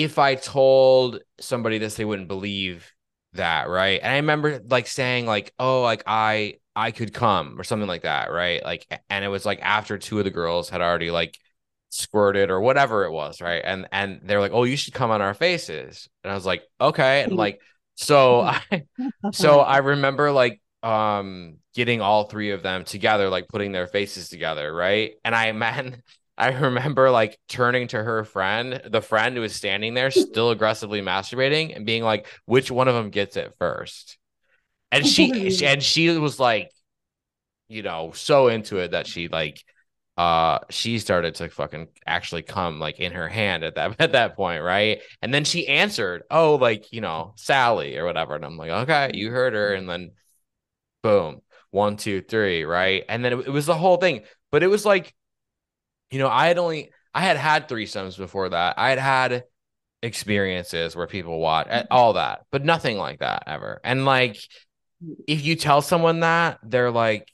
[0.04, 2.92] if I told somebody this, they wouldn't believe
[3.34, 4.00] that, right?
[4.02, 8.02] And I remember like saying, like, oh, like I I could come or something like
[8.02, 8.62] that, right?
[8.64, 11.38] Like, and it was like after two of the girls had already like
[11.90, 13.62] squirted or whatever it was, right?
[13.64, 16.62] And and they're like, "Oh, you should come on our faces," and I was like,
[16.80, 17.60] "Okay," and like
[17.96, 18.84] so I
[19.32, 24.28] so I remember like um getting all three of them together, like putting their faces
[24.28, 25.12] together, right?
[25.24, 26.02] And I man,
[26.38, 31.02] I remember like turning to her friend, the friend who was standing there, still aggressively
[31.02, 34.18] masturbating, and being like, "Which one of them gets it first?
[34.92, 35.32] and she
[35.64, 36.70] and she was like
[37.68, 39.62] you know so into it that she like
[40.16, 44.36] uh she started to fucking actually come like in her hand at that at that
[44.36, 45.00] point right?
[45.22, 48.34] And then she answered oh like you know sally or whatever.
[48.34, 49.74] And i'm like okay you heard her.
[49.74, 50.12] And then
[51.02, 53.04] boom one two three right?
[53.08, 54.22] And then it, it was the whole thing.
[54.50, 55.14] But it was like
[56.10, 59.44] you know i had only i had had threesomes before that i had had
[60.02, 64.38] experiences where people watch all that but nothing like that ever and like
[65.26, 67.30] if you tell someone that, they're like,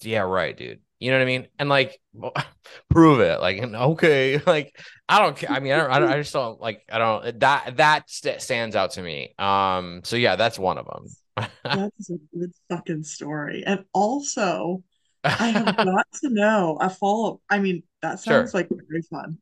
[0.00, 0.80] yeah, right, dude.
[0.98, 1.48] You know what I mean?
[1.58, 2.00] And like,
[2.90, 3.40] prove it.
[3.40, 4.76] Like, okay, like
[5.08, 5.50] I don't care.
[5.50, 6.84] I mean, I don't, I, don't, I just don't like.
[6.90, 7.40] I don't.
[7.40, 9.34] That that st- stands out to me.
[9.38, 10.02] Um.
[10.04, 11.48] So yeah, that's one of them.
[11.64, 13.64] that's a good fucking story.
[13.66, 14.82] And also,
[15.24, 17.40] I have got to know a follow.
[17.50, 18.60] I mean, that sounds sure.
[18.60, 19.38] like very fun.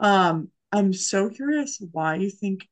[0.00, 0.48] Um.
[0.72, 2.68] I'm so curious why you think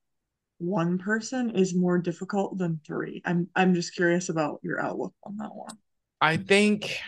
[0.58, 3.22] one person is more difficult than three.
[3.24, 5.78] I'm I'm just curious about your outlook on that one.
[6.20, 6.98] I think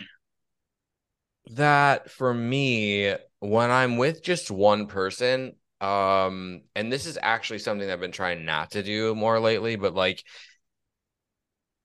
[1.51, 7.91] that for me, when I'm with just one person, um, and this is actually something
[7.91, 10.23] I've been trying not to do more lately, but like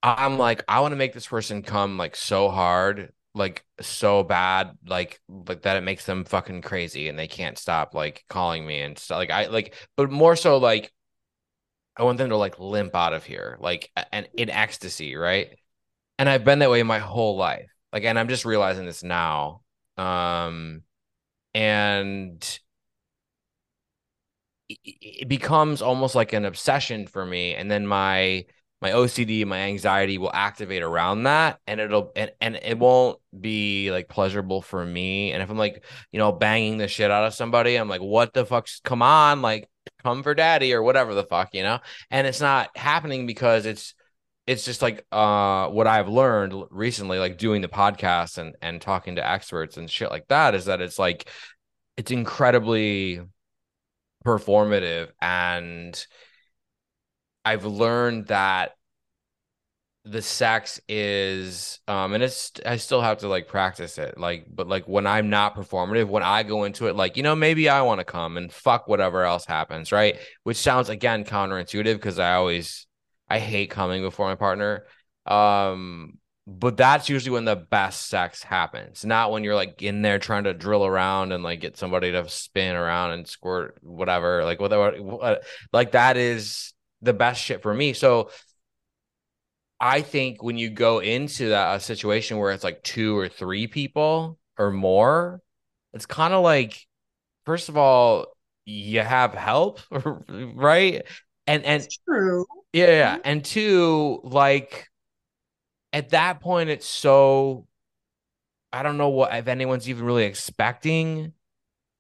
[0.05, 4.77] I'm like, I want to make this person come like so hard, like so bad,
[4.87, 8.81] like like that it makes them fucking crazy and they can't stop like calling me
[8.81, 9.19] and stuff.
[9.19, 10.93] Like I like, but more so like
[11.97, 15.59] I want them to like limp out of here, like and in ecstasy, right?
[16.19, 17.71] And I've been that way my whole life.
[17.93, 19.63] Like, and I'm just realizing this now.
[19.97, 20.83] Um,
[21.55, 22.61] and
[24.69, 27.55] it becomes almost like an obsession for me.
[27.55, 28.45] And then my
[28.83, 33.91] my OCD, my anxiety will activate around that and it'll and, and it won't be
[33.91, 35.33] like pleasurable for me.
[35.33, 38.33] And if I'm like, you know, banging the shit out of somebody, I'm like, what
[38.33, 39.43] the fuck's come on?
[39.43, 39.69] Like
[40.03, 41.81] come for daddy or whatever the fuck, you know?
[42.11, 43.95] And it's not happening because it's
[44.47, 49.17] it's just like uh what I've learned recently, like doing the podcast and and talking
[49.17, 51.29] to experts and shit like that, is that it's like
[51.99, 53.21] it's incredibly
[54.25, 56.07] performative and
[57.45, 58.73] I've learned that
[60.05, 64.17] the sex is um and it's I still have to like practice it.
[64.19, 67.37] Like but like when I'm not performative when I go into it like you know
[67.37, 70.19] maybe I want to come and fuck whatever else happens right?
[70.45, 72.87] Which sounds again counterintuitive because I always
[73.29, 74.87] I hate coming before my partner.
[75.27, 80.19] Um but that's usually when the best sex happens not when you're like in there
[80.19, 84.59] trying to drill around and like get somebody to spin around and squirt whatever like
[84.59, 85.39] whatever
[85.73, 86.73] like that is
[87.03, 88.31] the best shit for me so
[89.81, 93.67] I think when you go into that a situation where it's like two or three
[93.67, 95.41] people or more,
[95.95, 96.87] it's kind of like,
[97.47, 98.27] first of all,
[98.67, 99.81] you have help,
[100.29, 101.03] right?
[101.47, 102.45] And and it's true.
[102.75, 103.15] Yeah, yeah.
[103.15, 103.21] Mm-hmm.
[103.25, 104.87] And two, like
[105.95, 107.67] at that point, it's so
[108.73, 111.33] I don't know what if anyone's even really expecting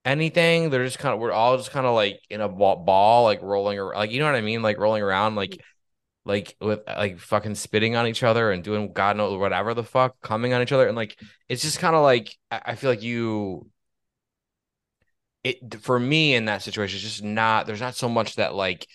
[0.04, 0.70] anything.
[0.70, 3.78] They're just kind of we're all just kind of like in a ball, like rolling
[3.78, 5.62] around, like you know what I mean, like rolling around, like
[6.24, 10.20] like with like fucking spitting on each other and doing God knows whatever the fuck,
[10.20, 13.70] coming on each other, and like it's just kind of like I feel like you.
[15.42, 17.66] It for me in that situation, it's just not.
[17.66, 18.86] There's not so much that like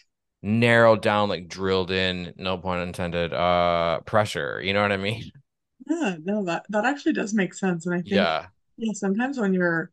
[0.44, 4.62] narrowed down, like drilled in, no point intended, uh, pressure.
[4.62, 5.24] You know what I mean?
[5.88, 8.94] Yeah, no, that that actually does make sense, and I think yeah, yeah.
[8.94, 9.92] Sometimes when you're,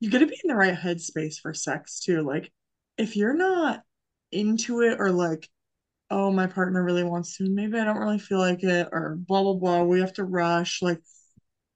[0.00, 2.22] you got to be in the right headspace for sex too.
[2.22, 2.52] Like,
[2.96, 3.82] if you're not
[4.30, 5.48] into it or like
[6.10, 9.42] oh, my partner really wants to, maybe I don't really feel like it, or blah
[9.42, 9.82] blah blah.
[9.82, 10.82] We have to rush.
[10.82, 11.00] Like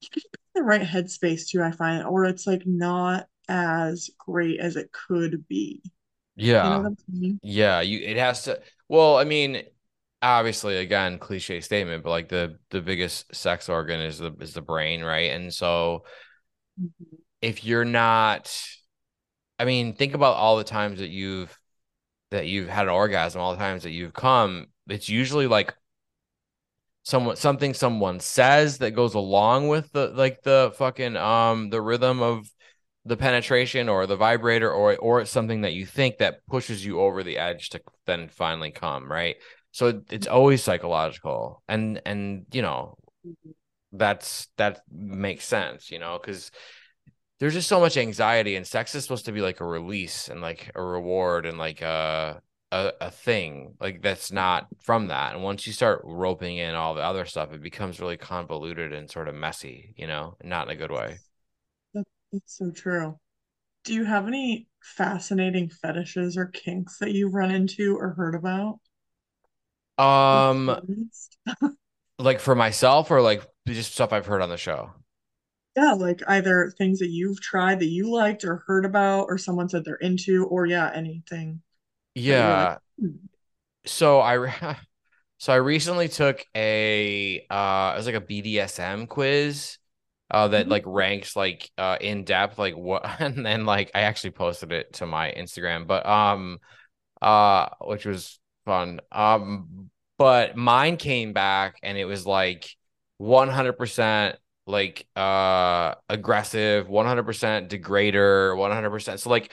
[0.01, 4.11] you can be in the right headspace too, I find, or it's like not as
[4.19, 5.83] great as it could be.
[6.37, 6.65] Yeah.
[6.65, 7.41] You know I mean?
[7.43, 7.81] Yeah.
[7.81, 9.63] You it has to well, I mean,
[10.23, 14.63] obviously again, cliche statement, but like the the biggest sex organ is the is the
[14.63, 15.31] brain, right?
[15.31, 16.05] And so
[16.81, 17.17] mm-hmm.
[17.43, 18.51] If you're not
[19.59, 21.57] I mean, think about all the times that you've
[22.31, 25.75] that you've had an orgasm, all the times that you've come, it's usually like
[27.05, 32.23] someone something someone says that goes along with the like the fucking um the rhythm
[32.23, 32.49] of
[33.05, 37.01] the penetration or the vibrator or or it's something that you think that pushes you
[37.01, 39.37] over the edge to then finally come right?
[39.73, 41.63] So it's always psychological.
[41.69, 42.97] And and you know
[43.93, 46.51] that's that makes sense, you know, because
[47.43, 50.41] there's just so much anxiety and sex is supposed to be like a release and
[50.41, 52.41] like a reward and like a
[52.71, 55.35] a, a thing like that's not from that.
[55.35, 59.11] And once you start roping in all the other stuff it becomes really convoluted and
[59.11, 61.19] sort of messy you know not in a good way.
[61.95, 63.19] That, that's so true.
[63.83, 68.79] Do you have any fascinating fetishes or kinks that you've run into or heard about?
[69.99, 71.11] Um
[72.21, 74.93] like for myself or like just stuff i've heard on the show
[75.77, 79.69] yeah like either things that you've tried that you liked or heard about or someone
[79.69, 81.61] said they're into or yeah anything
[82.15, 82.79] yeah.
[82.99, 83.17] Like, hmm.
[83.85, 84.77] So I
[85.39, 89.79] so I recently took a uh it was like a BDSM quiz
[90.31, 90.71] uh that mm-hmm.
[90.71, 94.95] like ranks like uh in depth like what and then like I actually posted it
[94.95, 96.59] to my Instagram but um
[97.21, 99.01] uh which was fun.
[99.11, 102.69] Um but mine came back and it was like
[103.21, 104.37] 100%
[104.67, 109.53] like uh aggressive 100% degrader 100% so like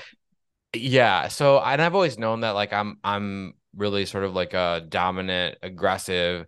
[0.74, 1.28] yeah.
[1.30, 5.57] So and I've always known that like I'm I'm really sort of like a dominant,
[5.64, 6.47] aggressive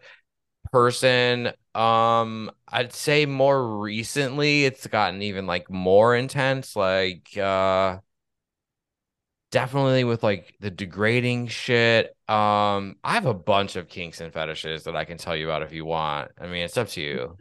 [0.72, 1.52] person.
[1.76, 6.76] Um, I'd say more recently it's gotten even like more intense.
[6.76, 8.00] Like uh
[9.52, 12.16] definitely with like the degrading shit.
[12.28, 15.64] Um, I have a bunch of kinks and fetishes that I can tell you about
[15.64, 16.32] if you want.
[16.40, 17.38] I mean, it's up to you.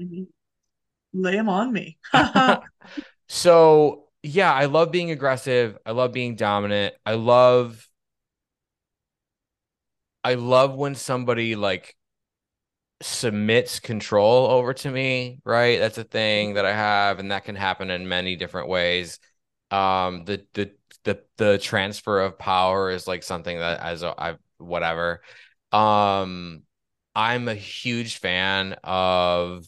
[1.12, 1.98] Lay them on me.
[3.28, 5.78] so yeah, I love being aggressive.
[5.84, 6.94] I love being dominant.
[7.04, 7.86] I love
[10.22, 11.96] I love when somebody like
[13.02, 15.78] submits control over to me, right?
[15.78, 19.18] That's a thing that I have and that can happen in many different ways.
[19.70, 20.72] Um the the
[21.04, 25.22] the the transfer of power is like something that as I whatever.
[25.72, 26.62] Um
[27.14, 29.64] I'm a huge fan of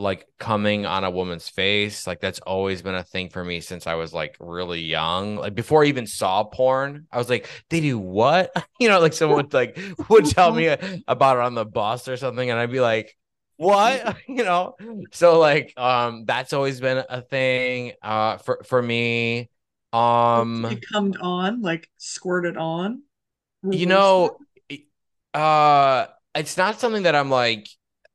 [0.00, 3.86] like coming on a woman's face like that's always been a thing for me since
[3.86, 5.36] i was like really young.
[5.36, 8.52] Like before i even saw porn i was like they do what?
[8.80, 9.78] You know like someone would like
[10.08, 10.74] would tell me
[11.06, 13.16] about it on the bus or something and i'd be like
[13.56, 14.16] what?
[14.26, 14.74] You know?
[15.12, 19.50] So like um that's always been a thing uh for for me.
[19.92, 23.02] Um it come on like squirted on
[23.68, 24.38] you know
[25.34, 27.68] uh it's not something that i'm like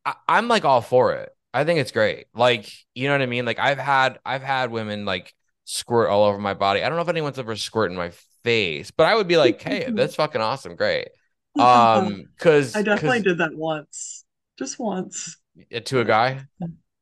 [0.05, 2.26] I, i'm like all for it I think it's great.
[2.34, 3.45] Like, you know what I mean?
[3.45, 5.34] Like I've had I've had women like
[5.64, 6.84] squirt all over my body.
[6.84, 8.12] I don't know if anyone's ever squirt in my
[8.43, 10.76] face, but I would be like, "Hey, that's fucking awesome.
[10.76, 11.08] Great."
[11.58, 14.26] Um cuz I definitely did that once.
[14.60, 15.38] Just once.
[15.86, 16.45] To a guy?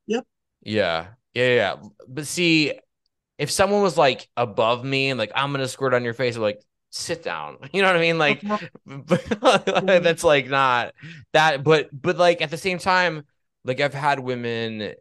[0.06, 0.26] Yep.
[0.62, 1.08] Yeah.
[1.34, 1.76] Yeah, yeah.
[2.08, 2.74] But see,
[3.40, 6.36] if someone was like above me and like I'm going to squirt on your face,
[6.36, 7.58] I'm like sit down.
[7.74, 8.20] You know what I mean?
[8.20, 8.44] Like
[10.04, 10.94] that's like not
[11.34, 13.24] that but but like at the same time
[13.66, 14.94] like I've had women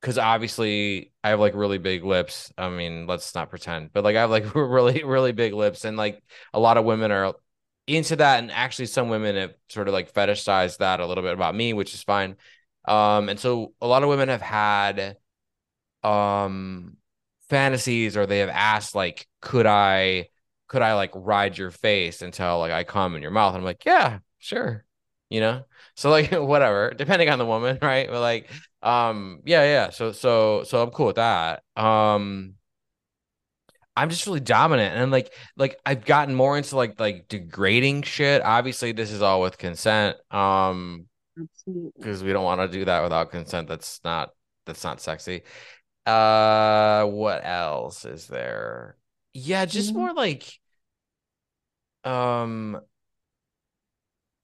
[0.00, 2.52] because obviously I have like really big lips.
[2.58, 5.96] I mean, let's not pretend, but like I have like really, really big lips, and
[5.96, 7.34] like a lot of women are
[7.86, 11.34] into that, and actually some women have sort of like fetishized that a little bit
[11.34, 12.36] about me, which is fine.
[12.86, 15.16] Um, and so a lot of women have had
[16.02, 16.96] um
[17.48, 20.28] fantasies, or they have asked like, could I,
[20.68, 23.50] could I like ride your face until like I come in your mouth?
[23.54, 24.84] And I'm like, yeah, sure,
[25.30, 25.64] you know.
[25.94, 28.08] So like whatever, depending on the woman, right?
[28.08, 28.50] But like,
[28.82, 29.90] um, yeah, yeah.
[29.90, 31.62] So so so I'm cool with that.
[31.76, 32.54] Um,
[33.96, 38.42] I'm just really dominant, and like like I've gotten more into like like degrading shit.
[38.42, 40.16] Obviously, this is all with consent.
[40.30, 41.06] Um,
[41.96, 43.68] because we don't want to do that without consent.
[43.68, 44.30] That's not
[44.66, 45.42] that's not sexy.
[46.06, 48.96] Uh, what else is there?
[49.32, 49.98] Yeah, just mm-hmm.
[49.98, 50.58] more like
[52.04, 52.80] um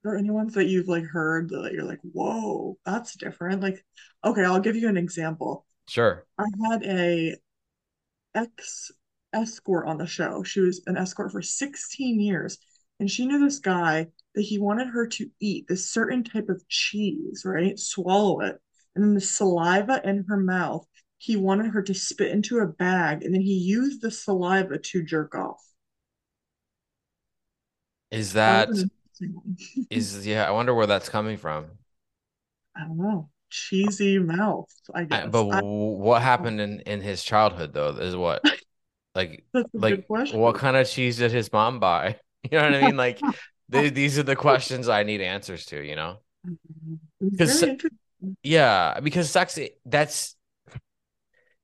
[0.04, 3.62] or any ones that you've like heard that you're like, whoa, that's different?
[3.62, 3.84] Like,
[4.24, 5.66] okay, I'll give you an example.
[5.88, 6.26] Sure.
[6.38, 7.36] I had a
[8.34, 8.90] ex
[9.32, 10.42] escort on the show.
[10.42, 12.58] She was an escort for 16 years,
[12.98, 16.66] and she knew this guy that he wanted her to eat this certain type of
[16.68, 17.78] cheese, right?
[17.78, 18.58] Swallow it.
[18.94, 20.86] And then the saliva in her mouth,
[21.18, 25.04] he wanted her to spit into a bag, and then he used the saliva to
[25.04, 25.62] jerk off.
[28.10, 28.68] Is that
[29.90, 31.66] is yeah, I wonder where that's coming from.
[32.76, 33.30] I don't know.
[33.50, 35.24] Cheesy mouth, I guess.
[35.24, 37.88] I, but I, what happened in in his childhood though?
[37.90, 38.42] Is what
[39.14, 39.44] like
[39.74, 42.16] like what kind of cheese did his mom buy?
[42.50, 42.96] You know what I mean?
[42.96, 43.20] Like
[43.70, 45.78] th- these are the questions I need answers to.
[45.78, 46.16] You know,
[46.46, 46.94] mm-hmm.
[47.20, 47.62] because
[48.42, 50.36] yeah, because sex that's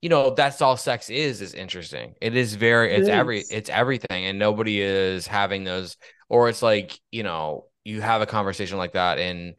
[0.07, 2.15] you know that's all sex is is interesting.
[2.21, 5.97] It is very it's it every it's everything, and nobody is having those
[6.29, 9.57] or it's like you know you have a conversation like that in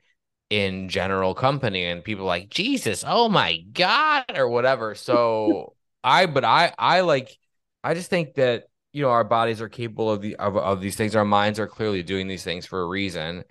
[0.50, 4.96] in general company and people like Jesus, oh my god or whatever.
[4.96, 7.38] So I but I I like
[7.84, 10.96] I just think that you know our bodies are capable of the of, of these
[10.96, 11.14] things.
[11.14, 13.44] Our minds are clearly doing these things for a reason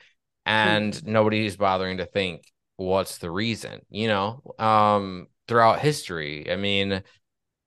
[0.46, 1.12] and mm-hmm.
[1.12, 4.40] nobody is bothering to think what's the reason, you know?
[4.58, 6.50] Um throughout history.
[6.50, 7.02] I mean,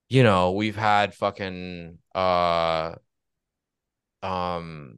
[0.09, 2.95] you know, we've had fucking uh
[4.21, 4.97] um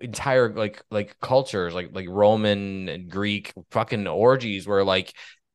[0.00, 5.12] entire like like cultures like like Roman and Greek fucking orgies where like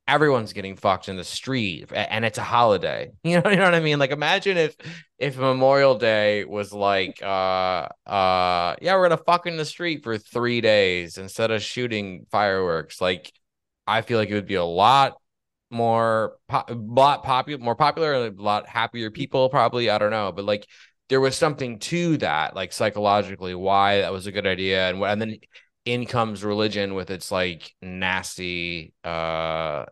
[0.08, 3.12] everyone's getting fucked in the street and it's a holiday.
[3.24, 4.00] You know, you know what I mean?
[4.00, 4.76] Like imagine if
[5.18, 10.18] if Memorial Day was like uh uh yeah, we're gonna fuck in the street for
[10.18, 13.02] three days instead of shooting fireworks.
[13.02, 13.32] Like
[13.88, 15.18] I feel like it would be a lot
[15.74, 20.46] more po- lot popular more popular a lot happier people probably i don't know but
[20.46, 20.68] like
[21.10, 25.12] there was something to that like psychologically why that was a good idea and what
[25.12, 25.38] and then
[25.86, 29.86] in comes religion with its like nasty uh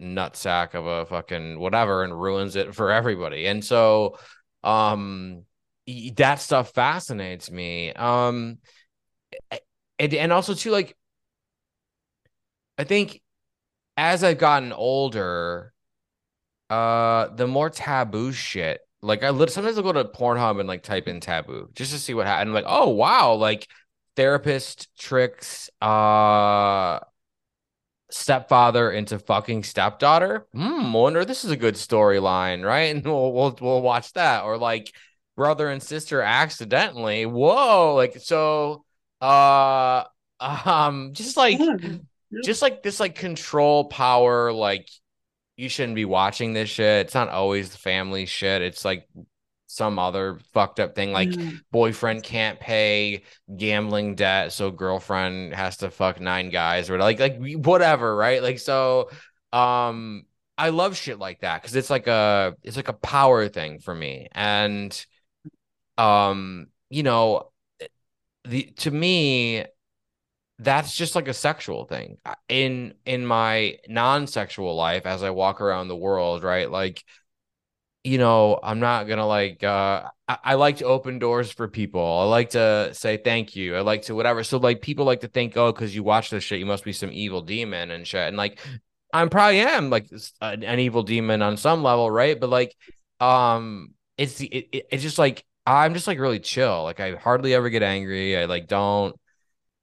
[0.00, 3.46] nutsack of a fucking whatever and ruins it for everybody.
[3.46, 4.18] And so
[4.62, 5.44] um
[6.16, 7.92] that stuff fascinates me.
[7.94, 8.58] Um
[9.98, 10.96] and, and also too like
[12.76, 13.20] i think
[13.98, 15.74] as I've gotten older,
[16.70, 18.80] uh, the more taboo shit.
[19.02, 22.14] Like I sometimes I'll go to Pornhub and like type in taboo just to see
[22.14, 22.54] what happens.
[22.54, 23.68] Like, oh wow, like
[24.16, 27.00] therapist tricks uh
[28.10, 30.46] stepfather into fucking stepdaughter.
[30.52, 32.90] Hmm, wonder this is a good storyline, right?
[32.96, 34.44] And we'll we'll we'll watch that.
[34.44, 34.92] Or like
[35.36, 37.26] brother and sister accidentally.
[37.26, 38.84] Whoa, like so
[39.20, 40.04] uh
[40.40, 41.58] um just like
[42.44, 44.88] just like this like control power like
[45.58, 47.06] you shouldn't be watching this shit.
[47.06, 48.62] It's not always the family shit.
[48.62, 49.08] It's like
[49.66, 51.60] some other fucked up thing like mm.
[51.70, 53.22] boyfriend can't pay
[53.54, 58.42] gambling debt so girlfriend has to fuck nine guys or like like whatever right?
[58.42, 59.10] Like so
[59.52, 60.24] um
[60.56, 63.94] i love shit like that because it's like a it's like a power thing for
[63.94, 64.28] me.
[64.32, 65.06] And
[65.98, 67.50] um you know
[68.44, 69.64] the to me
[70.58, 72.18] that's just like a sexual thing.
[72.48, 77.04] In in my non-sexual life as i walk around the world right like
[78.04, 82.02] you know i'm not gonna like uh I, I, like to open doors for people.
[82.02, 83.74] I like to say thank you.
[83.74, 84.44] I like to whatever.
[84.44, 86.92] So like people like to think oh because you watch this shit you must be
[86.92, 88.28] some evil demon and shit.
[88.28, 88.60] And like
[89.14, 90.06] i'm probably am like
[90.42, 92.38] an, an evil demon on some level right?
[92.38, 92.76] But like
[93.20, 96.84] um it's it, it, it's just like i'm just like really chill.
[96.84, 98.36] Like i hardly ever get angry.
[98.36, 99.16] I like don't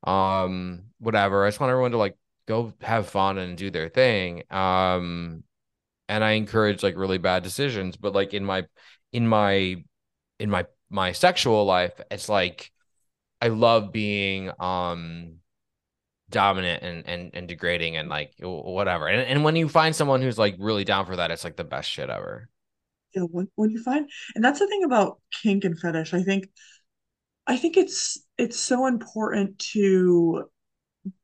[0.05, 1.45] um whatever.
[1.45, 4.43] I just want everyone to like go have fun and do their thing.
[4.51, 5.43] Um
[6.07, 8.63] and i encourage like really bad decisions but like in my
[9.11, 9.83] in my
[10.39, 12.71] in my my sexual life it's like
[13.41, 15.39] i love being um
[16.29, 19.07] dominant and and, and degrading and like whatever.
[19.07, 21.63] And, and when you find someone who's like really down for that it's like the
[21.63, 22.49] best shit ever.
[23.13, 26.13] Yeah when, when you find and that's the thing about kink and fetish.
[26.13, 26.49] I think
[27.47, 30.45] i think it's it's so important to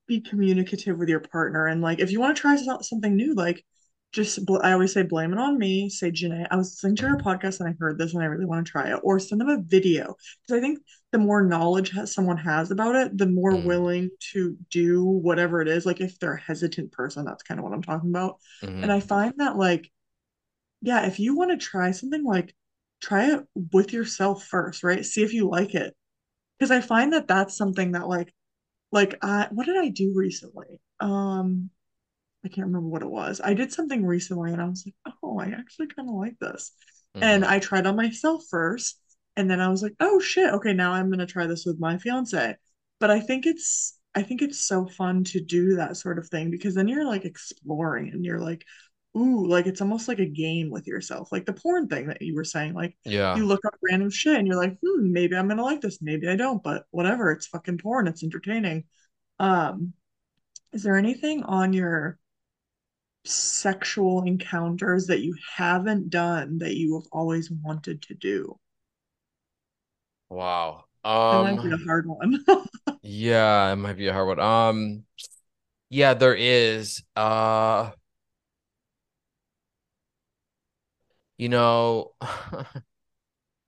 [0.07, 3.63] be communicative with your partner and like if you want to try something new like
[4.11, 5.89] just bl- I always say blame it on me.
[5.89, 8.45] Say Jenay, I was listening to her podcast and I heard this and I really
[8.45, 8.99] want to try it.
[9.03, 10.15] Or send them a video
[10.45, 10.79] because I think
[11.11, 13.63] the more knowledge has, someone has about it, the more mm.
[13.63, 15.85] willing to do whatever it is.
[15.85, 18.37] Like if they're a hesitant person, that's kind of what I'm talking about.
[18.61, 18.83] Mm-hmm.
[18.83, 19.89] And I find that like,
[20.81, 22.53] yeah, if you want to try something, like
[23.01, 25.05] try it with yourself first, right?
[25.05, 25.95] See if you like it
[26.61, 28.31] because I find that that's something that like
[28.91, 30.79] like I what did I do recently?
[30.99, 31.71] Um
[32.45, 33.41] I can't remember what it was.
[33.43, 36.71] I did something recently and I was like, "Oh, I actually kind of like this."
[37.15, 37.23] Mm-hmm.
[37.23, 38.99] And I tried on myself first
[39.35, 41.79] and then I was like, "Oh shit, okay, now I'm going to try this with
[41.79, 42.55] my fiance."
[42.99, 46.51] But I think it's I think it's so fun to do that sort of thing
[46.51, 48.65] because then you're like exploring and you're like,
[49.17, 51.31] ooh, like it's almost like a game with yourself.
[51.31, 52.73] Like the porn thing that you were saying.
[52.73, 53.35] Like yeah.
[53.35, 56.27] you look up random shit and you're like, hmm, maybe I'm gonna like this, maybe
[56.27, 58.85] I don't, but whatever, it's fucking porn, it's entertaining.
[59.39, 59.93] Um,
[60.71, 62.17] is there anything on your
[63.25, 68.57] sexual encounters that you haven't done that you have always wanted to do?
[70.29, 70.85] Wow.
[71.03, 72.45] Um that might be a um, hard one.
[73.01, 74.39] yeah, it might be a hard one.
[74.39, 75.03] Um
[75.89, 77.03] yeah, there is.
[77.17, 77.91] Uh
[81.41, 82.13] you know,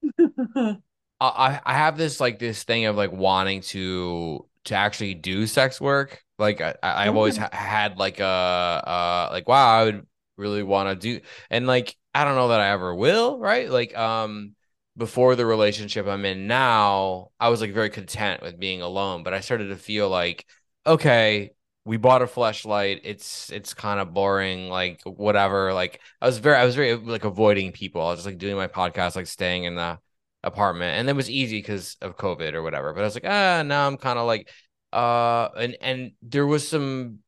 [1.21, 5.79] I I have this like this thing of like wanting to to actually do sex
[5.79, 6.23] work.
[6.37, 10.07] Like I I've always ha- had like a uh like wow I would
[10.37, 13.95] really want to do and like I don't know that I ever will right like
[13.95, 14.55] um
[14.97, 19.33] before the relationship I'm in now I was like very content with being alone but
[19.33, 20.45] I started to feel like
[20.85, 21.51] okay
[21.85, 23.01] we bought a flashlight.
[23.03, 25.73] It's it's kind of boring, like whatever.
[25.73, 28.01] Like I was very I was very like avoiding people.
[28.01, 29.99] I was just like doing my podcast, like staying in the
[30.43, 32.93] apartment, and it was easy because of COVID or whatever.
[32.93, 34.49] But I was like, ah, now I'm kind of like,
[34.93, 37.19] uh, and and there was some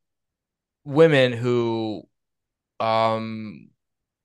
[0.86, 2.08] women who,
[2.80, 3.70] um,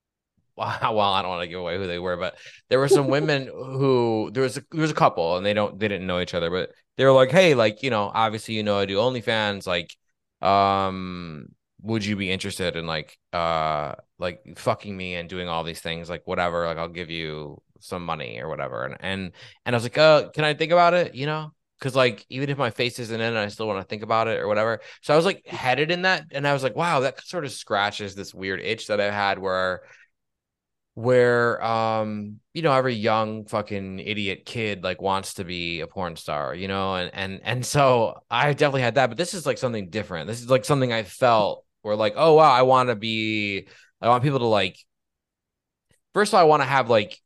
[0.56, 0.68] well,
[1.00, 4.30] I don't want to give away who they were, but there were some women who
[4.32, 6.50] there was a, there was a couple, and they don't they didn't know each other,
[6.50, 9.96] but they were like, hey, like you know, obviously you know I do OnlyFans, like
[10.42, 11.48] um
[11.82, 16.10] would you be interested in like uh like fucking me and doing all these things
[16.10, 18.84] like whatever like i'll give you some money or whatever.
[18.84, 19.32] And and
[19.66, 21.14] and i was like uh can i think about it?
[21.14, 21.52] You know?
[21.78, 24.28] Because like even if my face isn't in it i still want to think about
[24.28, 24.80] it or whatever.
[25.00, 27.52] So i was like headed in that and i was like wow that sort of
[27.52, 29.82] scratches this weird itch that i had where
[30.94, 36.16] where um you know every young fucking idiot kid like wants to be a porn
[36.16, 39.56] star you know and and and so i definitely had that but this is like
[39.56, 40.26] something different.
[40.26, 43.68] This is like something i felt where like oh wow i want to be
[44.00, 44.76] i want people to like
[46.12, 47.20] first of all i want to have like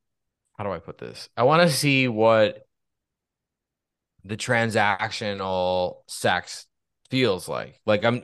[0.56, 1.28] how do i put this?
[1.36, 2.66] I want to see what
[4.24, 6.66] the transactional sex
[7.10, 7.80] feels like.
[7.86, 8.22] Like I'm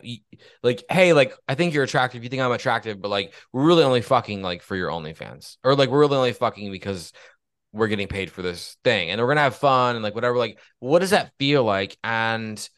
[0.63, 2.23] like, hey, like I think you're attractive.
[2.23, 5.75] You think I'm attractive, but like we're really only fucking like for your OnlyFans, or
[5.75, 7.13] like we're really only fucking because
[7.73, 10.37] we're getting paid for this thing, and we're gonna have fun and like whatever.
[10.37, 11.97] Like, what does that feel like?
[12.03, 12.69] And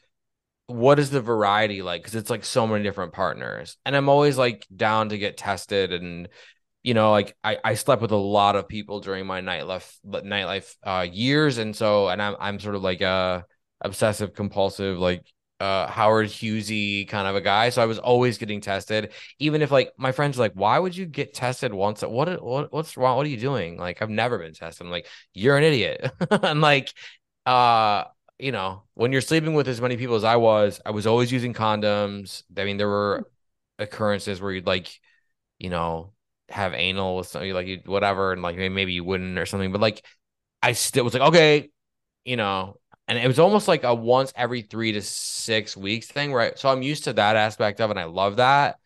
[0.66, 2.02] what is the variety like?
[2.02, 5.92] Because it's like so many different partners, and I'm always like down to get tested
[5.92, 6.28] and.
[6.84, 10.74] You know, like I, I slept with a lot of people during my nightlife nightlife
[10.82, 13.44] uh, years, and so and I'm I'm sort of like a
[13.80, 15.24] obsessive compulsive like
[15.62, 17.70] uh, Howard Hughesy kind of a guy.
[17.70, 20.96] So I was always getting tested, even if like my friends were like, "Why would
[20.96, 22.02] you get tested once?
[22.02, 23.16] What, what what's wrong?
[23.16, 24.86] What are you doing?" Like I've never been tested.
[24.86, 26.92] I'm like, "You're an idiot." and like,
[27.46, 28.04] uh,
[28.38, 31.30] you know, when you're sleeping with as many people as I was, I was always
[31.32, 32.42] using condoms.
[32.56, 33.28] I mean, there were
[33.78, 34.98] occurrences where you'd like,
[35.58, 36.12] you know,
[36.50, 39.80] have anal with somebody like you whatever, and like maybe you wouldn't or something, but
[39.80, 40.04] like
[40.62, 41.70] I still was like, okay,
[42.24, 42.78] you know,
[43.12, 46.58] and it was almost like a once every three to six weeks thing, right?
[46.58, 48.78] So I'm used to that aspect of it, and I love that.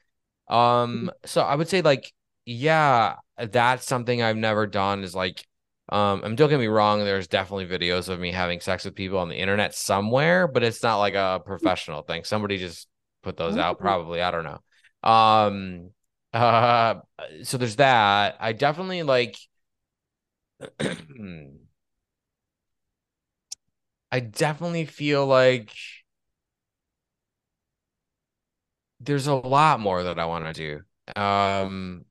[0.48, 2.12] Um, so I would say like,
[2.44, 5.04] yeah, that's something I've never done.
[5.04, 5.46] Is like,
[5.90, 9.18] um, and don't get me wrong, there's definitely videos of me having sex with people
[9.18, 12.24] on the internet somewhere, but it's not like a professional thing.
[12.24, 12.88] Somebody just
[13.22, 14.20] put those out, probably.
[14.22, 15.08] I don't know.
[15.08, 15.90] Um,
[16.32, 16.96] uh,
[17.44, 18.38] so there's that.
[18.40, 19.36] I definitely like.
[24.10, 25.72] I definitely feel like
[29.00, 30.52] there's a lot more that I want to
[31.14, 31.20] do.
[31.20, 32.04] Um,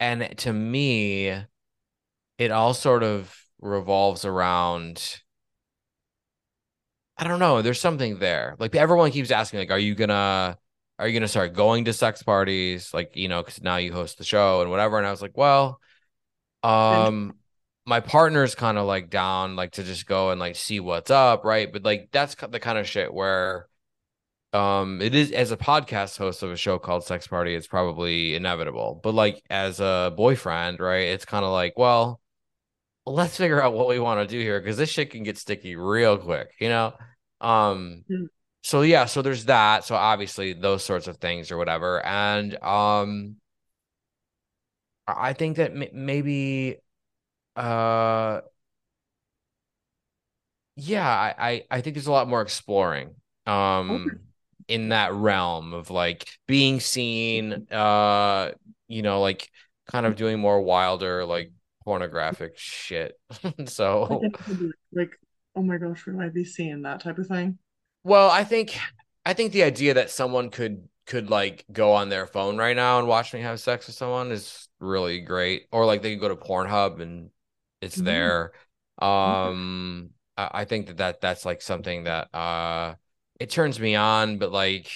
[0.00, 1.34] and to me,
[2.38, 5.20] it all sort of revolves around
[7.16, 8.54] I don't know, there's something there.
[8.58, 10.58] Like everyone keeps asking like are you going to
[10.98, 13.92] are you going to start going to sex parties like, you know, cuz now you
[13.92, 15.80] host the show and whatever and I was like, well,
[16.64, 17.37] um
[17.88, 21.42] my partner's kind of like down like to just go and like see what's up
[21.42, 21.72] right?
[21.72, 23.66] But like that's the kind of shit where
[24.52, 28.34] um it is as a podcast host of a show called sex party it's probably
[28.34, 29.00] inevitable.
[29.02, 32.20] But like as a boyfriend right it's kind of like well
[33.06, 35.74] let's figure out what we want to do here because this shit can get sticky
[35.74, 36.92] real quick you know?
[37.40, 38.24] Um mm-hmm.
[38.62, 39.86] so yeah so there's that.
[39.86, 42.04] So obviously those sorts of things or whatever.
[42.04, 43.36] And um
[45.10, 46.76] i think that m- maybe
[47.58, 48.42] uh,
[50.76, 53.14] yeah, I, I think there's a lot more exploring
[53.46, 54.16] um okay.
[54.68, 58.52] in that realm of like being seen, uh,
[58.86, 59.50] you know, like
[59.90, 61.50] kind of doing more wilder, like
[61.84, 63.18] pornographic shit.
[63.66, 64.22] so
[64.92, 65.18] like,
[65.56, 67.58] oh my gosh, would I be seeing that type of thing?
[68.04, 68.78] Well, I think
[69.24, 72.98] I think the idea that someone could could like go on their phone right now
[72.98, 75.66] and watch me have sex with someone is really great.
[75.72, 77.30] Or like they could go to Pornhub and
[77.80, 78.06] it's mm-hmm.
[78.06, 78.52] there.
[79.00, 82.94] Um, I, I think that, that that's like something that uh
[83.38, 84.90] it turns me on, but like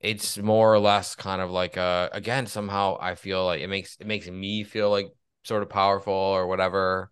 [0.00, 3.96] it's more or less kind of like uh again somehow I feel like it makes
[4.00, 5.12] it makes me feel like
[5.44, 7.10] sort of powerful or whatever.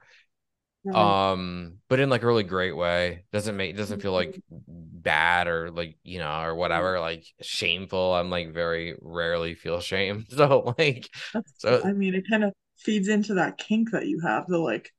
[0.94, 3.24] Um, but in like a really great way.
[3.32, 4.56] Doesn't make doesn't feel like mm-hmm.
[4.66, 8.14] bad or like you know or whatever like shameful.
[8.14, 10.24] I'm like very rarely feel shame.
[10.30, 14.20] So like That's, so I mean it kind of feeds into that kink that you
[14.20, 14.92] have, the like,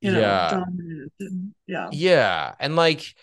[0.00, 0.64] you know, yeah.
[1.20, 1.88] and yeah.
[1.92, 2.54] Yeah.
[2.58, 3.14] And like,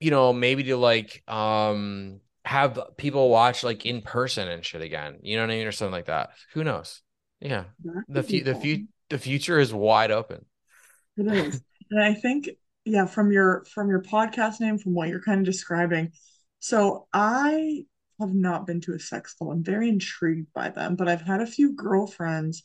[0.00, 5.18] you know, maybe to like um have people watch like in person and shit again.
[5.22, 5.66] You know what I mean?
[5.66, 6.30] Or something like that.
[6.52, 7.00] Who knows?
[7.40, 7.64] Yeah.
[8.08, 10.44] The fu- the fu- the future is wide open.
[11.16, 11.62] It is.
[11.90, 12.50] and I think
[12.84, 16.12] yeah, from your from your podcast name, from what you're kind of describing,
[16.58, 17.84] So I
[18.20, 19.50] have not been to a sex club.
[19.50, 22.62] I'm very intrigued by them, but I've had a few girlfriends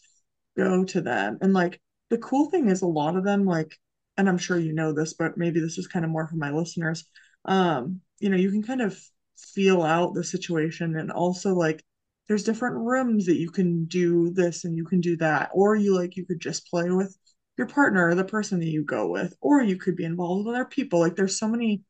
[0.63, 1.37] go to them.
[1.41, 1.79] And like
[2.09, 3.77] the cool thing is a lot of them like
[4.17, 6.51] and I'm sure you know this, but maybe this is kind of more for my
[6.51, 7.05] listeners.
[7.45, 8.99] Um, you know, you can kind of
[9.37, 11.83] feel out the situation and also like
[12.27, 15.95] there's different rooms that you can do this and you can do that or you
[15.95, 17.17] like you could just play with
[17.57, 20.55] your partner or the person that you go with or you could be involved with
[20.55, 21.81] other people like there's so many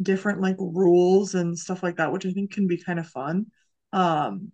[0.00, 3.46] different like rules and stuff like that which i think can be kind of fun
[3.92, 4.50] um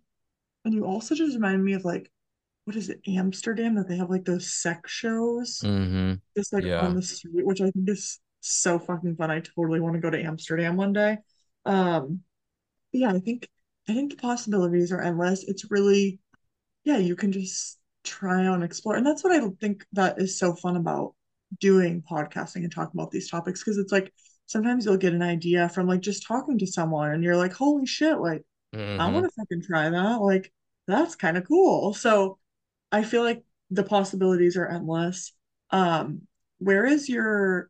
[0.65, 2.11] and you also just remind me of like
[2.65, 5.59] what is it amsterdam that they have like those sex shows?
[5.63, 6.13] Mm-hmm.
[6.35, 6.81] just like yeah.
[6.81, 9.31] on the street which i think is so fucking fun.
[9.31, 11.17] I totally want to go to amsterdam one day.
[11.65, 12.21] Um
[12.91, 13.47] yeah i think
[13.89, 15.43] i think the possibilities are endless.
[15.47, 16.19] It's really
[16.83, 18.95] yeah you can just try on explore.
[18.95, 21.15] And that's what i think that is so fun about
[21.59, 24.11] doing podcasting and talking about these topics because it's like
[24.47, 27.85] sometimes you'll get an idea from like just talking to someone and you're like holy
[27.85, 28.43] shit like
[28.75, 28.99] mm-hmm.
[28.99, 30.21] i want to fucking try that.
[30.21, 30.51] Like
[30.87, 31.93] that's kind of cool.
[31.93, 32.37] So
[32.93, 35.33] i feel like the possibilities are endless.
[35.71, 36.21] Um
[36.59, 37.69] where is your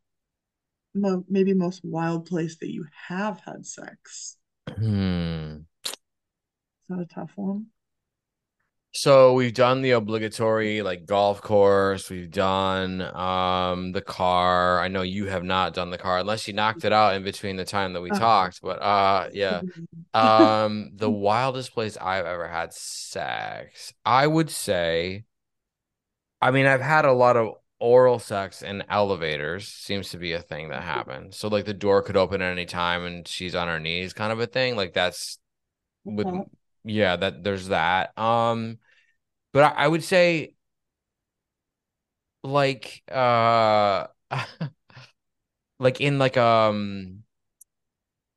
[0.94, 4.38] mo- maybe most wild place that you have had sex?
[4.68, 5.62] Hmm.
[5.86, 5.96] Is
[6.90, 7.68] that a tough one
[8.96, 12.12] so we've done the obligatory like golf course.
[12.12, 14.80] We've done um the car.
[14.80, 17.56] I know you have not done the car unless you knocked it out in between
[17.56, 18.62] the time that we uh, talked.
[18.62, 19.62] But uh yeah.
[20.14, 23.94] Um the wildest place I've ever had sex.
[24.06, 25.24] I would say
[26.40, 30.40] I mean I've had a lot of oral sex in elevators seems to be a
[30.40, 31.36] thing that happens.
[31.36, 34.32] So like the door could open at any time and she's on her knees kind
[34.32, 34.76] of a thing.
[34.76, 35.40] Like that's
[36.06, 36.28] with
[36.84, 38.18] yeah, that there's that.
[38.18, 38.80] Um
[39.54, 40.56] but I, I would say
[42.44, 44.08] like uh
[45.80, 47.24] like in like um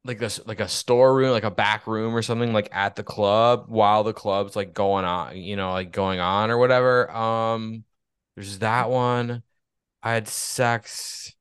[0.05, 3.65] like this like a storeroom like a back room or something like at the club
[3.69, 7.85] while the club's like going on you know like going on or whatever um
[8.37, 9.43] there's that one
[10.03, 11.36] i had sex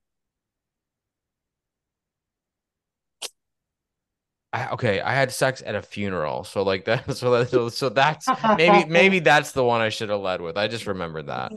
[4.55, 7.89] I, okay, I had sex at a funeral, so like that, so that, so, so
[7.89, 8.25] that's
[8.55, 10.57] maybe maybe that's the one I should have led with.
[10.57, 11.51] I just remembered that.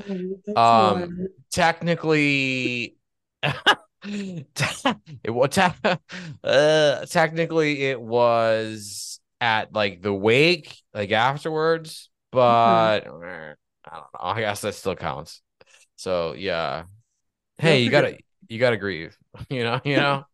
[0.57, 2.97] Oh, um, technically,
[4.03, 5.97] it was te-
[6.43, 13.53] uh, technically it was at like the wake, like afterwards, but mm-hmm.
[13.85, 14.19] I don't know.
[14.21, 15.41] I guess that still counts.
[15.95, 16.85] So yeah,
[17.59, 18.19] hey, you gotta
[18.49, 19.17] you gotta grieve,
[19.49, 20.25] you know, you know.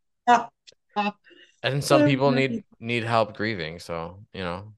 [1.64, 4.74] And some people need need help grieving, so you know.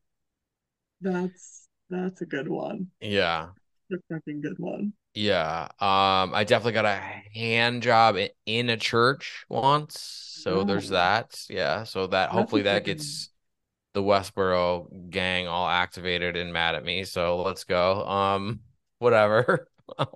[1.01, 2.89] That's that's a good one.
[3.01, 3.49] Yeah.
[3.93, 4.93] A fucking good one.
[5.13, 5.69] Yeah.
[5.81, 7.01] Um, I definitely got a
[7.35, 8.17] hand job
[8.47, 10.01] in a church once.
[10.43, 10.65] So oh.
[10.65, 11.45] there's that.
[11.51, 11.83] Yeah.
[11.83, 13.31] So that that's hopefully that gets
[13.95, 17.03] the Westboro gang all activated and mad at me.
[17.05, 18.07] So let's go.
[18.07, 18.61] Um,
[19.01, 19.69] whatever.
[19.99, 20.09] it's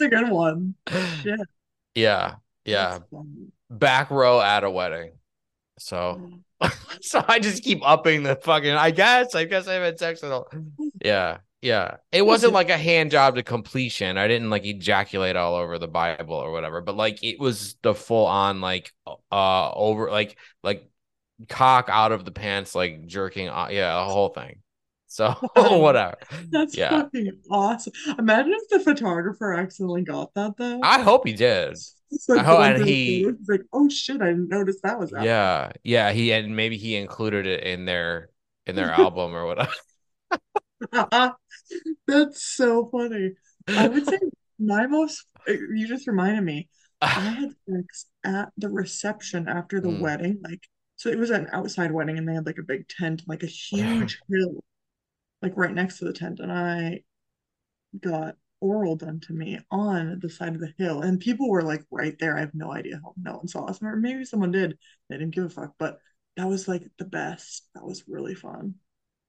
[0.00, 0.76] a good one.
[1.24, 1.36] Yeah.
[1.94, 2.34] Yeah.
[2.64, 2.98] Yeah.
[3.70, 5.12] Back row at a wedding.
[5.78, 6.20] So,
[6.62, 6.72] mm.
[7.02, 8.70] so I just keep upping the fucking.
[8.70, 9.34] I guess.
[9.34, 10.48] I guess I haven't sex at all.
[11.04, 11.96] Yeah, yeah.
[12.12, 14.18] It wasn't like a hand job to completion.
[14.18, 17.94] I didn't like ejaculate all over the Bible or whatever, but like it was the
[17.94, 18.92] full on like
[19.32, 20.88] uh over like like
[21.48, 23.48] cock out of the pants like jerking.
[23.48, 24.60] Uh, yeah, the whole thing.
[25.06, 26.16] So whatever.
[26.50, 26.90] That's yeah.
[26.90, 27.92] fucking awesome.
[28.18, 30.80] Imagine if the photographer accidentally got that though.
[30.82, 31.76] I hope he did.
[32.28, 35.28] Like hope and he like, oh shit, I didn't notice that was happening.
[35.28, 36.12] Yeah, yeah.
[36.12, 38.30] He and maybe he included it in their
[38.66, 39.72] in their album or whatever.
[42.06, 43.32] That's so funny.
[43.68, 44.18] I would say
[44.58, 45.26] my most.
[45.46, 46.68] You just reminded me.
[47.00, 50.00] I had sex at the reception after the mm.
[50.00, 50.40] wedding.
[50.42, 50.62] Like,
[50.96, 53.46] so it was an outside wedding, and they had like a big tent, like a
[53.46, 54.62] huge hill
[55.44, 57.00] like right next to the tent and I
[58.00, 61.84] got oral done to me on the side of the hill and people were like
[61.90, 62.36] right there.
[62.36, 64.78] I have no idea how no one saw us or maybe someone did.
[65.08, 65.98] They didn't give a fuck, but
[66.36, 67.68] that was like the best.
[67.74, 68.74] That was really fun.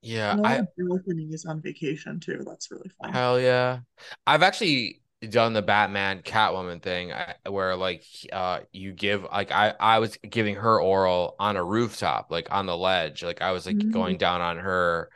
[0.02, 0.62] Yeah, I
[0.92, 2.44] opening is on vacation too.
[2.46, 3.12] That's really fun.
[3.12, 3.80] Hell yeah.
[4.28, 7.12] I've actually done the Batman Catwoman thing
[7.50, 12.28] where like uh you give like I I was giving her oral on a rooftop
[12.30, 13.92] like on the ledge like I was like mm-hmm.
[13.92, 15.10] going down on her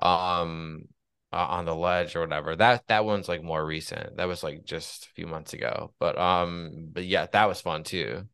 [0.00, 0.84] um
[1.32, 2.56] uh, on the ledge or whatever.
[2.56, 4.16] That that one's like more recent.
[4.16, 5.92] That was like just a few months ago.
[5.98, 8.24] But um but yeah, that was fun too.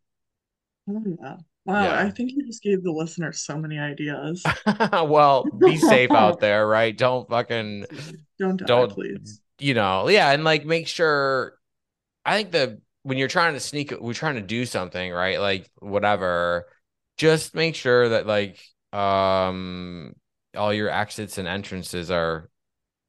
[0.88, 1.36] Oh yeah.
[1.66, 2.02] Wow, yeah.
[2.02, 4.44] I think you just gave the listeners so many ideas.
[4.92, 6.96] well, be safe out there, right?
[6.96, 7.86] Don't fucking
[8.38, 9.40] don't die, don't please.
[9.58, 11.58] You know, yeah, and like make sure
[12.24, 15.40] I think the when you're trying to sneak we're trying to do something, right?
[15.40, 16.66] Like whatever
[17.16, 18.60] just make sure that like
[18.92, 20.14] um
[20.56, 22.50] all your exits and entrances are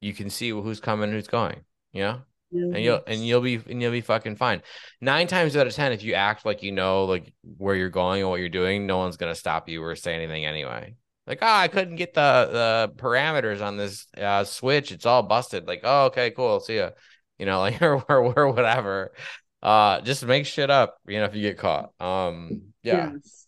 [0.00, 1.60] you can see who's coming who's going
[1.92, 2.18] yeah
[2.52, 4.62] and you'll and you'll be and you'll be fucking fine.
[5.00, 8.20] Nine times out of ten, if you act like you know like where you're going
[8.20, 10.94] and what you're doing, no one's gonna stop you or say anything anyway.
[11.26, 14.92] Like, oh, I couldn't get the the parameters on this uh, switch.
[14.92, 15.66] It's all busted.
[15.66, 16.60] Like, oh, okay, cool.
[16.60, 16.90] See ya.
[17.38, 19.12] You know, like or, or, or whatever.
[19.62, 20.98] Uh, just make shit up.
[21.06, 21.92] You know, if you get caught.
[22.00, 23.12] Um, yeah.
[23.12, 23.46] Yes.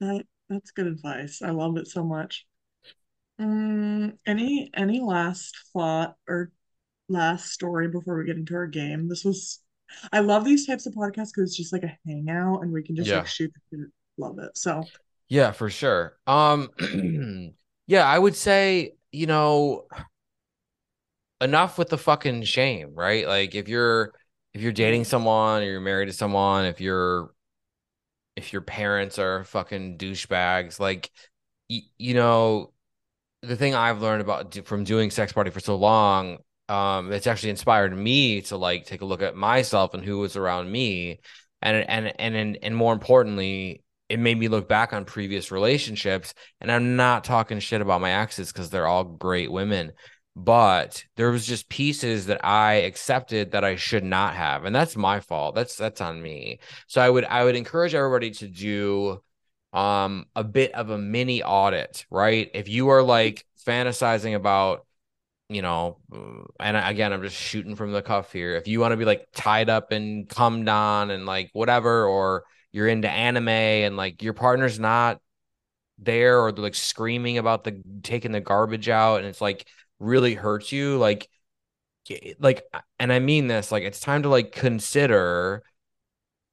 [0.00, 1.42] That that's good advice.
[1.42, 2.46] I love it so much.
[3.42, 6.52] Um, any any last thought or
[7.08, 9.08] last story before we get into our game.
[9.08, 9.60] This was
[10.12, 12.94] I love these types of podcasts because it's just like a hangout and we can
[12.94, 13.18] just yeah.
[13.18, 14.56] like shoot the love it.
[14.56, 14.84] So
[15.28, 16.18] yeah, for sure.
[16.26, 16.70] Um
[17.86, 19.86] yeah, I would say, you know,
[21.40, 23.26] enough with the fucking shame, right?
[23.26, 24.12] Like if you're
[24.54, 27.32] if you're dating someone or you're married to someone, if you're
[28.36, 31.10] if your parents are fucking douchebags, like
[31.68, 32.72] y- you know,
[33.42, 36.38] the thing I've learned about from doing sex party for so long
[36.68, 40.36] um it's actually inspired me to like take a look at myself and who was
[40.36, 41.20] around me.
[41.60, 46.34] And and and and, and more importantly it made me look back on previous relationships.
[46.60, 49.92] And i'm not talking shit about my exes because they're all great women
[50.34, 54.64] but there was just pieces that i accepted that i should not have.
[54.64, 55.54] And that's my fault.
[55.54, 56.60] That's that's on me.
[56.86, 59.22] So i would i would encourage everybody to do
[59.72, 64.86] um a bit of a mini audit right if you are like fantasizing about
[65.48, 68.56] you know, uh, and again, I'm just shooting from the cuff here.
[68.56, 72.44] If you want to be like tied up and come on and like whatever, or
[72.72, 75.20] you're into anime and like your partner's not
[75.98, 79.66] there or they're like screaming about the taking the garbage out and it's like
[79.98, 81.28] really hurts you, like,
[82.38, 82.64] like,
[82.98, 85.62] and I mean this, like, it's time to like consider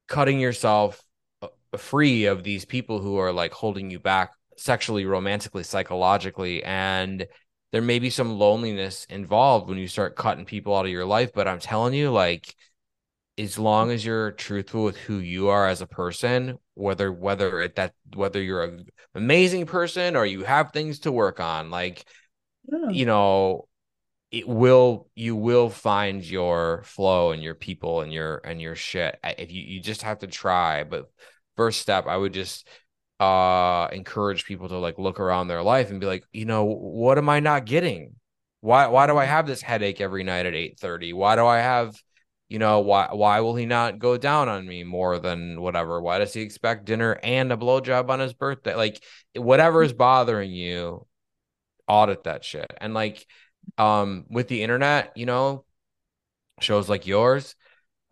[0.08, 1.04] cutting yourself
[1.78, 7.28] free of these people who are like holding you back sexually, romantically, psychologically, and
[7.72, 11.32] there may be some loneliness involved when you start cutting people out of your life.
[11.34, 12.54] But I'm telling you, like,
[13.38, 17.76] as long as you're truthful with who you are as a person, whether whether it
[17.76, 22.06] that whether you're an amazing person or you have things to work on, like,
[22.66, 22.90] yeah.
[22.90, 23.68] you know,
[24.32, 29.18] it will you will find your flow and your people and your and your shit.
[29.24, 31.10] If you you just have to try, but
[31.60, 32.66] first step, I would just
[33.20, 37.18] uh encourage people to like look around their life and be like you know what
[37.18, 38.16] am i not getting?
[38.62, 41.58] Why why do i have this headache every night at 8 30 why do i
[41.58, 42.02] have
[42.48, 46.02] you know why why will he not go down on me more than whatever?
[46.02, 48.76] Why does he expect dinner and a blowjob on his birthday?
[48.76, 49.04] Like
[49.36, 51.06] whatever is bothering you
[51.90, 52.72] audit that shit.
[52.80, 53.28] And like
[53.78, 55.66] um with the internet you know
[56.62, 57.56] shows like yours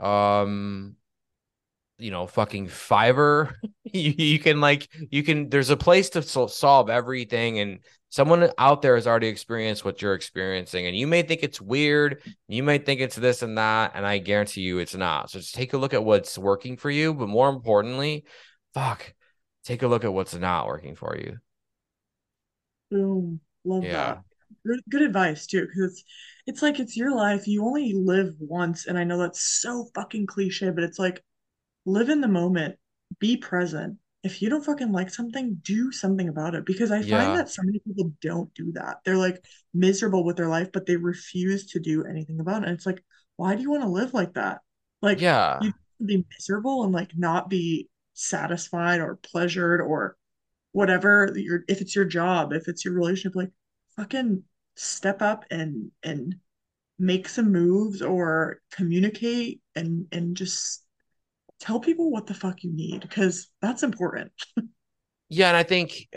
[0.02, 0.98] um
[1.98, 3.54] you know fucking fiverr.
[3.94, 7.80] You, you can like you can there's a place to so- solve everything and
[8.10, 12.22] someone out there has already experienced what you're experiencing and you may think it's weird
[12.50, 15.30] you may think it's this and that and i guarantee you it's not.
[15.32, 18.26] So just take a look at what's working for you but more importantly
[18.74, 19.14] fuck
[19.64, 21.38] take a look at what's not working for you.
[22.92, 23.92] Boom love yeah.
[23.92, 24.24] that.
[24.66, 26.04] Good, good advice too because it's
[26.46, 30.26] it's like it's your life you only live once and i know that's so fucking
[30.26, 31.22] cliche but it's like
[31.88, 32.76] live in the moment,
[33.20, 33.98] be present.
[34.24, 36.66] If you don't fucking like something, do something about it.
[36.66, 37.24] Because I yeah.
[37.24, 38.98] find that so many people don't do that.
[39.06, 42.68] They're like miserable with their life, but they refuse to do anything about it.
[42.68, 43.02] And it's like,
[43.38, 44.60] why do you want to live like that?
[45.02, 45.74] Like, yeah, you
[46.06, 50.18] be miserable and like not be satisfied or pleasured or
[50.72, 53.52] whatever your if it's your job, if it's your relationship, like
[53.96, 54.44] fucking
[54.76, 56.36] step up and and
[57.00, 60.84] make some moves or communicate and and just
[61.60, 64.32] tell people what the fuck you need because that's important.
[65.30, 66.08] yeah, and I think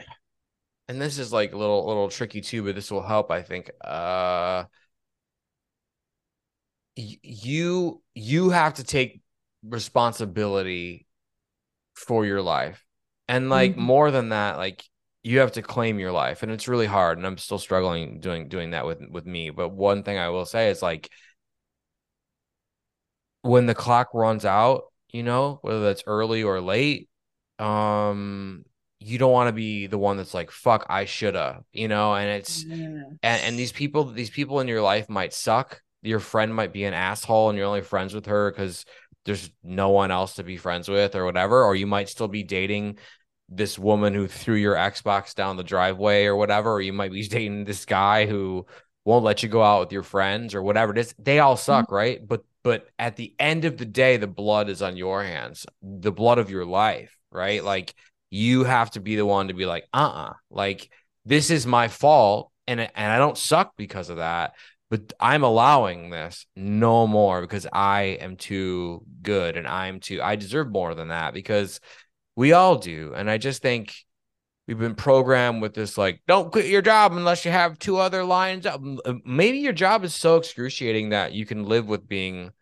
[0.88, 3.70] and this is like a little little tricky too, but this will help, I think.
[3.80, 4.64] Uh
[6.96, 9.22] you you have to take
[9.62, 11.06] responsibility
[11.94, 12.84] for your life.
[13.28, 13.82] And like mm-hmm.
[13.82, 14.84] more than that, like
[15.22, 18.48] you have to claim your life and it's really hard and I'm still struggling doing
[18.48, 21.08] doing that with with me, but one thing I will say is like
[23.42, 27.08] when the clock runs out, you know, whether that's early or late.
[27.58, 28.64] Um,
[29.00, 32.28] you don't want to be the one that's like, fuck, I shoulda, you know, and
[32.28, 32.78] it's yes.
[33.22, 35.80] and, and these people, these people in your life might suck.
[36.02, 38.84] Your friend might be an asshole and you're only friends with her because
[39.24, 42.42] there's no one else to be friends with or whatever, or you might still be
[42.42, 42.98] dating
[43.48, 47.22] this woman who threw your Xbox down the driveway or whatever, or you might be
[47.28, 48.66] dating this guy who
[49.04, 51.14] won't let you go out with your friends or whatever it is.
[51.18, 51.94] They all suck, mm-hmm.
[51.94, 52.26] right?
[52.26, 56.12] But but at the end of the day, the blood is on your hands, the
[56.12, 57.64] blood of your life, right?
[57.64, 57.94] Like
[58.30, 60.90] you have to be the one to be like, uh uh like
[61.24, 62.50] this is my fault.
[62.66, 64.54] And, and I don't suck because of that,
[64.90, 70.36] but I'm allowing this no more because I am too good and I'm too, I
[70.36, 71.80] deserve more than that because
[72.36, 73.12] we all do.
[73.14, 73.94] And I just think
[74.70, 78.24] we've been programmed with this like, don't quit your job unless you have two other
[78.24, 78.80] lines up.
[79.24, 82.52] Maybe your job is so excruciating that you can live with being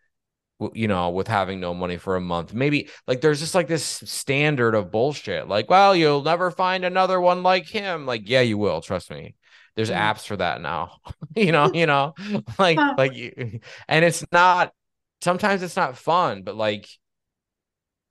[0.73, 2.53] you know, with having no money for a month.
[2.53, 5.47] Maybe like there's just like this standard of bullshit.
[5.47, 8.05] Like, well, you'll never find another one like him.
[8.05, 8.81] Like, yeah, you will.
[8.81, 9.35] Trust me.
[9.75, 9.95] There's mm.
[9.95, 10.97] apps for that now.
[11.35, 12.13] you know, you know,
[12.59, 14.73] like like, you, and it's not.
[15.21, 16.87] Sometimes it's not fun, but like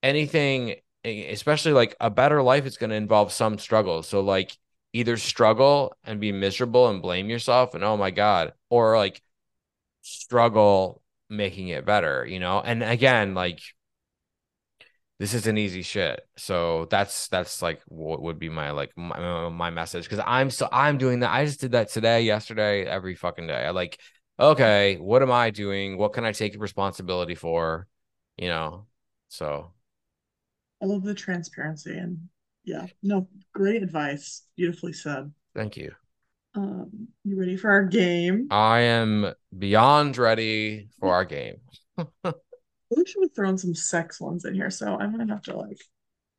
[0.02, 4.02] anything, especially like a better life, is going to involve some struggle.
[4.02, 4.56] So like
[4.92, 9.22] either struggle and be miserable and blame yourself and oh my god, or like
[10.02, 12.60] struggle making it better, you know?
[12.60, 13.60] And again, like
[15.18, 16.20] this isn't easy shit.
[16.36, 20.68] So that's that's like what would be my like my, my message because I'm still
[20.72, 21.32] I'm doing that.
[21.32, 23.66] I just did that today, yesterday, every fucking day.
[23.66, 23.98] I like,
[24.38, 25.98] okay, what am I doing?
[25.98, 27.88] What can I take responsibility for?
[28.36, 28.86] You know,
[29.28, 29.72] so
[30.82, 32.28] I love the transparency and
[32.64, 34.42] yeah, no, great advice.
[34.56, 35.32] Beautifully said.
[35.54, 35.92] Thank you.
[36.54, 38.48] Um, you ready for our game?
[38.50, 41.56] I am beyond ready for our game.
[41.96, 45.80] we should have thrown some sex ones in here, so I'm gonna have to like,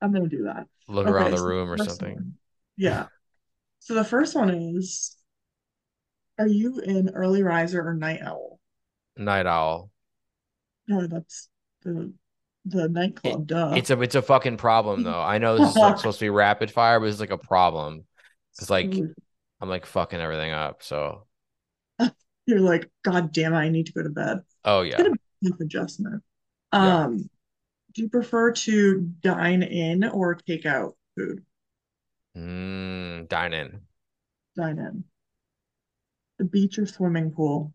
[0.01, 0.65] I'm gonna do that.
[0.87, 2.13] Look okay, around the so room or something.
[2.13, 2.33] One,
[2.77, 3.07] yeah.
[3.79, 5.15] So the first one is,
[6.37, 8.59] are you an early riser or night owl?
[9.17, 9.89] Night owl.
[10.87, 11.49] No, that's
[11.83, 12.13] the
[12.69, 13.41] the nightclub.
[13.41, 13.73] It, duh.
[13.75, 15.21] It's a it's a fucking problem though.
[15.21, 18.05] I know this is like supposed to be rapid fire, but it's like a problem.
[18.57, 18.93] It's like
[19.61, 20.83] I'm like fucking everything up.
[20.83, 21.25] So
[22.45, 24.39] you're like, God damn it, I need to go to bed.
[24.63, 25.01] Oh yeah.
[25.59, 26.23] adjustment.
[26.71, 27.23] Um, yeah.
[27.93, 31.43] do you prefer to dine in or take out food?
[32.37, 33.81] Mm, dine in.
[34.55, 35.03] Dine in.
[36.37, 37.73] The beach or swimming pool?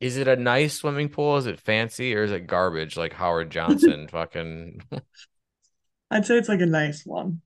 [0.00, 1.36] Is it a nice swimming pool?
[1.36, 4.80] Is it fancy or is it garbage like Howard Johnson fucking
[6.10, 7.42] I'd say it's like a nice one.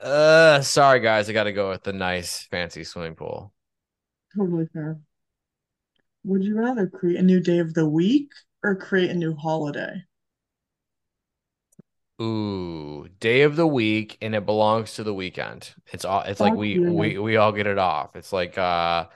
[0.00, 3.52] Uh, sorry guys, I got to go with the nice fancy swimming pool.
[4.36, 4.98] Totally fair.
[6.24, 8.30] Would you rather create a new day of the week
[8.62, 10.04] or create a new holiday?
[12.22, 15.74] Ooh, day of the week, and it belongs to the weekend.
[15.92, 16.22] It's all.
[16.22, 18.14] It's like we we we all get it off.
[18.14, 19.06] It's like uh,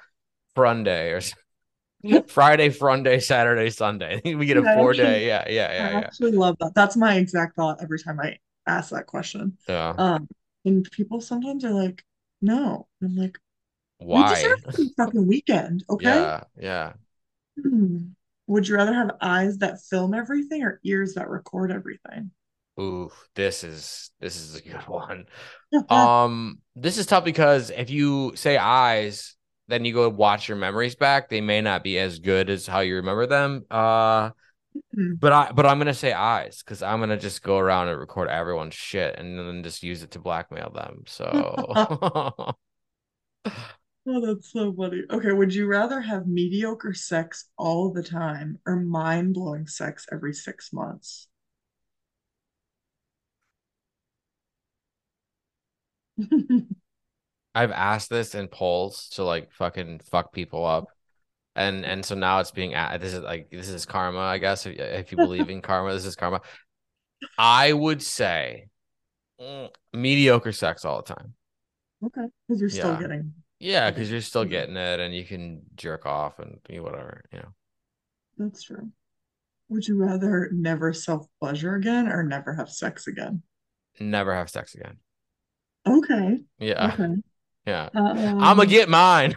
[0.55, 1.21] Friday or
[2.29, 4.17] Friday, Friday, Saturday, Sunday.
[4.17, 5.27] I think we get a four actually, day.
[5.27, 5.89] Yeah, yeah, yeah.
[5.89, 5.99] I yeah.
[5.99, 6.75] actually love that.
[6.75, 9.59] That's my exact thought every time I ask that question.
[9.69, 9.95] Yeah.
[9.97, 10.29] Um,
[10.65, 12.05] and people sometimes are like,
[12.41, 12.87] no.
[13.03, 13.39] I'm like,
[13.99, 14.55] why?
[14.97, 16.05] fucking weekend, okay?
[16.05, 16.93] Yeah, yeah.
[17.61, 17.99] Hmm.
[18.47, 22.31] Would you rather have eyes that film everything or ears that record everything?
[22.81, 25.27] Ooh, this is this is a good one.
[25.89, 29.35] um, this is tough because if you say eyes,
[29.69, 32.81] then you go watch your memories back, they may not be as good as how
[32.81, 33.65] you remember them.
[33.71, 34.31] Uh
[34.97, 35.15] Mm-hmm.
[35.15, 38.29] But I but I'm gonna say eyes because I'm gonna just go around and record
[38.29, 41.05] everyone's shit and then just use it to blackmail them.
[41.07, 42.55] So
[44.07, 45.03] Oh, that's so funny.
[45.11, 50.33] Okay, would you rather have mediocre sex all the time or mind blowing sex every
[50.33, 51.29] six months?
[57.59, 60.87] I've asked this in polls to like fucking fuck people up.
[61.57, 64.79] And and so now it's being this is like this is karma i guess if,
[64.79, 66.41] if you believe in karma this is karma.
[67.37, 68.69] I would say
[69.41, 71.35] mm, mediocre sex all the time.
[72.07, 73.01] Okay because you're still yeah.
[73.01, 77.25] getting yeah because you're still getting it and you can jerk off and be whatever
[77.33, 77.49] you know.
[78.37, 78.93] That's true.
[79.69, 83.43] Would you rather never self pleasure again or never have sex again?
[83.99, 84.99] Never have sex again.
[85.89, 86.39] Okay.
[86.61, 86.93] Yeah.
[86.95, 87.15] Okay.
[87.69, 89.37] Yeah um, i'm gonna get mine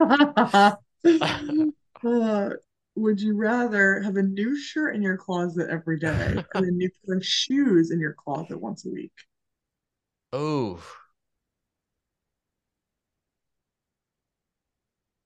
[0.00, 0.72] uh,
[2.96, 6.90] would you rather have a new shirt in your closet every day or a new
[7.04, 9.12] pair of shoes in your closet once a week?
[10.32, 10.82] Oh.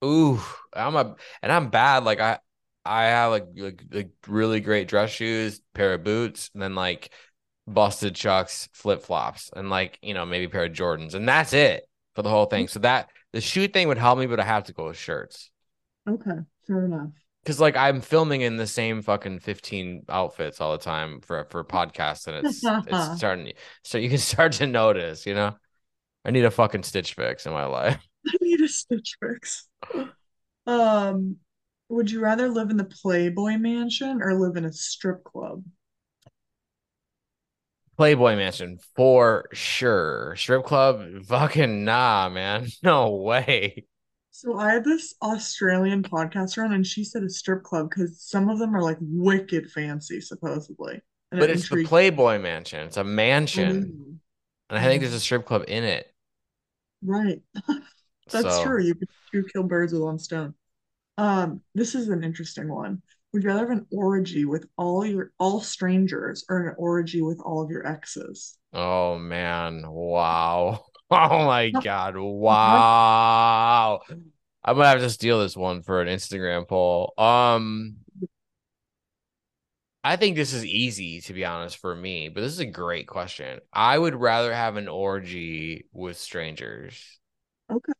[0.05, 0.41] Ooh,
[0.73, 2.05] I'm a and I'm bad.
[2.05, 2.39] Like I
[2.85, 7.11] I have like, like like really great dress shoes, pair of boots, and then like
[7.73, 11.53] busted chucks, flip flops, and like you know maybe a pair of Jordans, and that's
[11.53, 12.69] it for the whole thing.
[12.69, 15.51] So that the shoe thing would help me, but I have to go with shirts.
[16.09, 17.11] Okay, fair enough.
[17.43, 21.65] Because like I'm filming in the same fucking 15 outfits all the time for for
[21.65, 23.53] podcasts, and it's it's starting.
[23.85, 25.57] So you can start to notice, you know,
[26.25, 28.07] I need a fucking stitch fix in my life.
[28.27, 29.67] I need a stitch fix.
[30.67, 31.37] Um,
[31.89, 35.63] would you rather live in the Playboy Mansion or live in a strip club?
[37.99, 40.35] Playboy Mansion for sure.
[40.37, 42.69] Strip club, fucking nah, man.
[42.83, 43.87] No way.
[44.31, 48.49] So I had this Australian podcaster on, and she said a strip club because some
[48.49, 51.01] of them are like wicked fancy, supposedly.
[51.33, 52.87] And but it it's the Playboy Mansion.
[52.87, 54.13] It's a mansion, mm-hmm.
[54.71, 56.07] and I think there's a strip club in it.
[57.03, 57.43] Right,
[58.31, 58.63] that's so.
[58.63, 58.81] true.
[58.81, 60.55] You could kill birds with one stone.
[61.17, 63.03] Um, this is an interesting one.
[63.33, 67.41] Would you rather have an orgy with all your all strangers or an orgy with
[67.41, 68.59] all of your exes?
[68.73, 70.85] Oh man, wow.
[71.11, 74.01] Oh my god, wow.
[74.65, 77.15] I'm gonna have to steal this one for an Instagram poll.
[77.17, 77.97] Um
[80.05, 83.07] I think this is easy to be honest for me, but this is a great
[83.07, 83.61] question.
[83.73, 87.19] I would rather have an orgy with strangers.
[87.71, 87.93] Okay.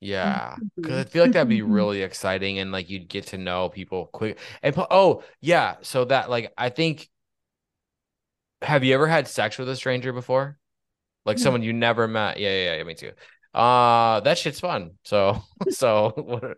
[0.00, 3.68] Yeah, because I feel like that'd be really exciting, and like you'd get to know
[3.68, 4.38] people quick.
[4.62, 7.08] And oh yeah, so that like I think.
[8.62, 10.58] Have you ever had sex with a stranger before?
[11.24, 11.44] Like yeah.
[11.44, 12.38] someone you never met?
[12.38, 13.12] Yeah, yeah, yeah, me too.
[13.54, 14.92] Uh, that shit's fun.
[15.04, 16.54] So, so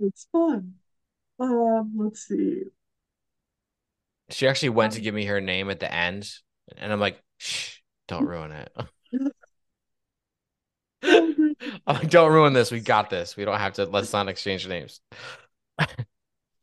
[0.00, 0.74] it's fun.
[1.38, 2.64] Um, let's see.
[4.30, 6.30] She actually went to um give me her name at the end,
[6.76, 7.78] and I'm like, shh,
[8.08, 8.72] don't ruin it.
[11.86, 12.70] oh, don't ruin this.
[12.70, 13.36] We got this.
[13.36, 13.84] We don't have to.
[13.84, 15.00] Let's not exchange names.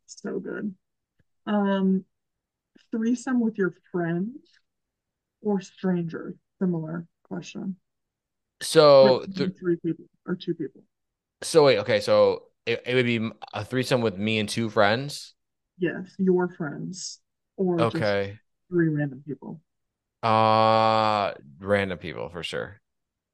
[0.06, 0.74] so good.
[1.48, 2.06] Um,
[2.92, 4.38] threesome with your friends
[5.42, 6.36] or strangers?
[6.60, 7.76] Similar question.
[8.62, 10.82] So th- three people or two people.
[11.44, 15.34] So wait, okay, so it, it would be a threesome with me and two friends.
[15.78, 17.20] Yes, your friends,
[17.58, 18.40] or okay,
[18.70, 19.62] three random people.
[20.24, 22.80] Uh, random people for sure.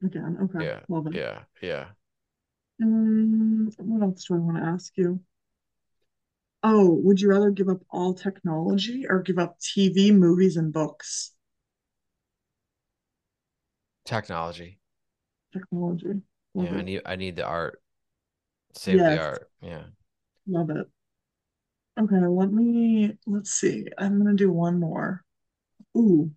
[0.03, 0.65] Again, okay.
[0.65, 0.79] Yeah.
[0.89, 1.15] Love it.
[1.15, 1.39] Yeah.
[1.61, 1.85] Yeah.
[2.81, 5.19] Um, what else do I want to ask you?
[6.63, 11.33] Oh, would you rather give up all technology or give up TV, movies, and books?
[14.05, 14.79] Technology.
[15.53, 16.21] Technology.
[16.53, 16.77] Love yeah, it.
[16.77, 17.81] I need I need the art.
[18.73, 19.17] Save yes.
[19.17, 19.49] the art.
[19.61, 19.83] Yeah.
[20.47, 20.87] Love it.
[21.99, 23.85] Okay, let me let's see.
[23.97, 25.23] I'm gonna do one more.
[25.97, 26.31] Ooh,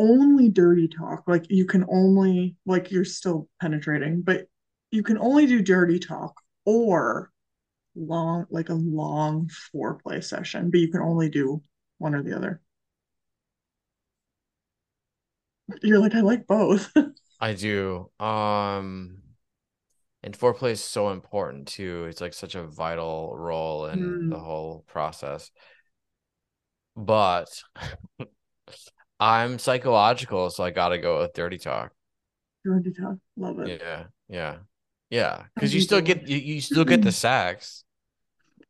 [0.00, 1.24] only dirty talk.
[1.26, 4.46] Like you can only like you're still penetrating, but
[4.90, 7.30] you can only do dirty talk or
[7.94, 11.62] long like a long foreplay session, but you can only do
[11.98, 12.60] one or the other.
[15.82, 16.92] You're like, I like both.
[17.40, 18.10] I do.
[18.18, 19.18] Um
[20.22, 22.06] and foreplay is so important too.
[22.06, 24.30] It's like such a vital role in mm.
[24.30, 25.50] the whole process.
[26.96, 27.48] But
[29.20, 31.92] I'm psychological, so I gotta go with dirty talk.
[32.64, 33.80] Dirty talk, love it.
[33.80, 34.56] Yeah, yeah,
[35.10, 35.44] yeah.
[35.54, 37.84] Because you still get you, you still get the sex.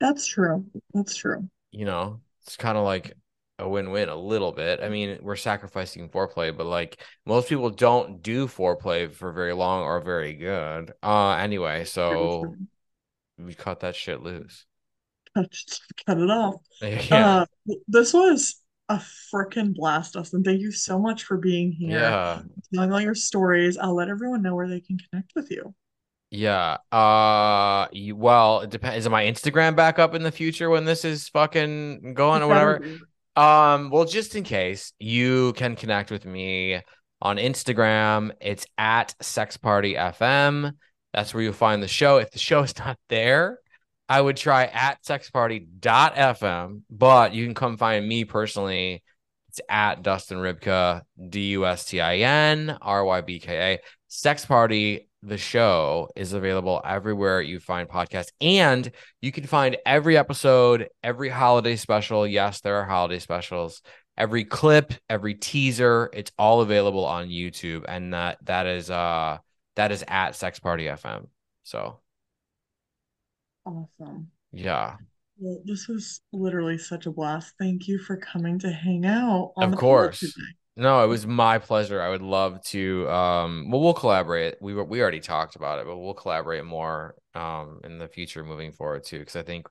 [0.00, 0.66] That's true.
[0.92, 1.48] That's true.
[1.70, 3.14] You know, it's kind of like
[3.60, 4.80] a win-win a little bit.
[4.82, 9.82] I mean, we're sacrificing foreplay, but like most people don't do foreplay for very long
[9.82, 10.92] or very good.
[11.02, 12.54] Uh anyway, so
[13.38, 14.66] we cut that shit loose.
[15.36, 15.54] Cut,
[16.06, 16.56] cut it off.
[16.82, 17.44] Yeah.
[17.68, 18.60] Uh, this was
[18.90, 19.00] a
[19.32, 20.42] freaking blast, Dustin.
[20.42, 22.00] Thank you so much for being here.
[22.00, 22.42] Yeah.
[22.74, 23.78] Telling all your stories.
[23.78, 25.74] I'll let everyone know where they can connect with you.
[26.30, 26.78] Yeah.
[26.90, 29.06] Uh you, well, it depends.
[29.06, 32.84] Is my Instagram back up in the future when this is fucking going or whatever?
[33.36, 36.82] Um, well, just in case, you can connect with me
[37.22, 38.32] on Instagram.
[38.40, 40.72] It's at Sex Party FM.
[41.14, 42.18] That's where you'll find the show.
[42.18, 43.60] If the show is not there,
[44.10, 49.04] I would try at sexparty.fm, but you can come find me personally.
[49.48, 53.78] It's at Dustin Rybka, D U S T I N R Y B K A.
[54.08, 58.32] Sex Party, the show, is available everywhere you find podcasts.
[58.40, 58.90] And
[59.22, 62.26] you can find every episode, every holiday special.
[62.26, 63.80] Yes, there are holiday specials.
[64.18, 67.84] Every clip, every teaser, it's all available on YouTube.
[67.86, 69.38] And that that is uh
[69.76, 71.28] that is at Sex Party FM.
[71.62, 72.00] So
[73.64, 74.28] Awesome.
[74.52, 74.96] Yeah.
[75.38, 77.54] Well, this was literally such a blast.
[77.58, 79.52] Thank you for coming to hang out.
[79.56, 80.34] of course.
[80.76, 82.00] No, it was my pleasure.
[82.00, 83.08] I would love to.
[83.10, 84.54] Um, well, we'll collaborate.
[84.60, 88.44] We were, we already talked about it, but we'll collaborate more um, in the future
[88.44, 89.18] moving forward too.
[89.18, 89.66] Because I think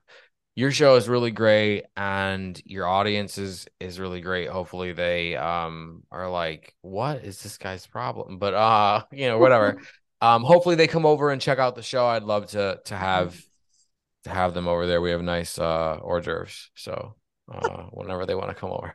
[0.54, 4.48] your show is really great, and your audience is is really great.
[4.48, 9.80] Hopefully, they um are like, "What is this guy's problem?" But uh, you know, whatever.
[10.20, 12.06] um, hopefully they come over and check out the show.
[12.06, 13.40] I'd love to to have
[14.24, 15.00] to have them over there.
[15.00, 16.70] We have nice uh hors d'oeuvres.
[16.74, 17.16] So
[17.52, 18.94] uh whenever they want to come over.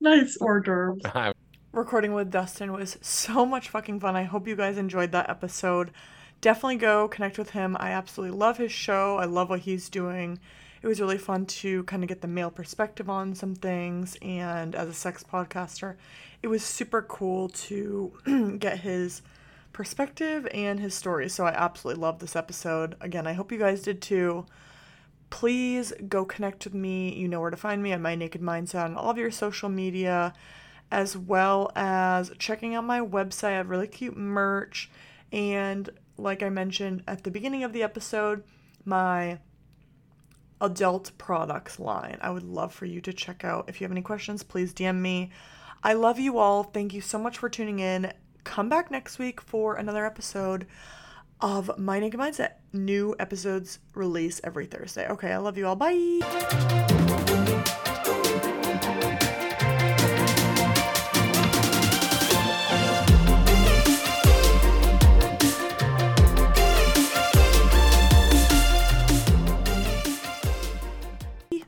[0.00, 1.02] Nice hors d'oeuvres.
[1.72, 4.16] Recording with Dustin was so much fucking fun.
[4.16, 5.92] I hope you guys enjoyed that episode.
[6.40, 7.76] Definitely go connect with him.
[7.78, 9.16] I absolutely love his show.
[9.18, 10.38] I love what he's doing.
[10.82, 14.16] it was really fun to kind of get the male perspective on some things.
[14.22, 15.96] And as a sex podcaster,
[16.42, 19.22] it was super cool to get his
[19.76, 21.28] perspective and his story.
[21.28, 22.96] So I absolutely love this episode.
[23.02, 24.46] Again, I hope you guys did too.
[25.28, 27.12] Please go connect with me.
[27.14, 29.68] You know where to find me at My Naked Mindset on all of your social
[29.68, 30.32] media,
[30.90, 33.48] as well as checking out my website.
[33.48, 34.90] I have really cute merch.
[35.30, 38.44] And like I mentioned at the beginning of the episode,
[38.86, 39.40] my
[40.58, 42.16] adult products line.
[42.22, 43.68] I would love for you to check out.
[43.68, 45.32] If you have any questions, please DM me.
[45.82, 46.62] I love you all.
[46.62, 48.10] Thank you so much for tuning in.
[48.46, 50.66] Come back next week for another episode
[51.40, 52.52] of My Naked Mindset.
[52.72, 55.06] New episodes release every Thursday.
[55.08, 55.76] Okay, I love you all.
[55.76, 57.05] Bye.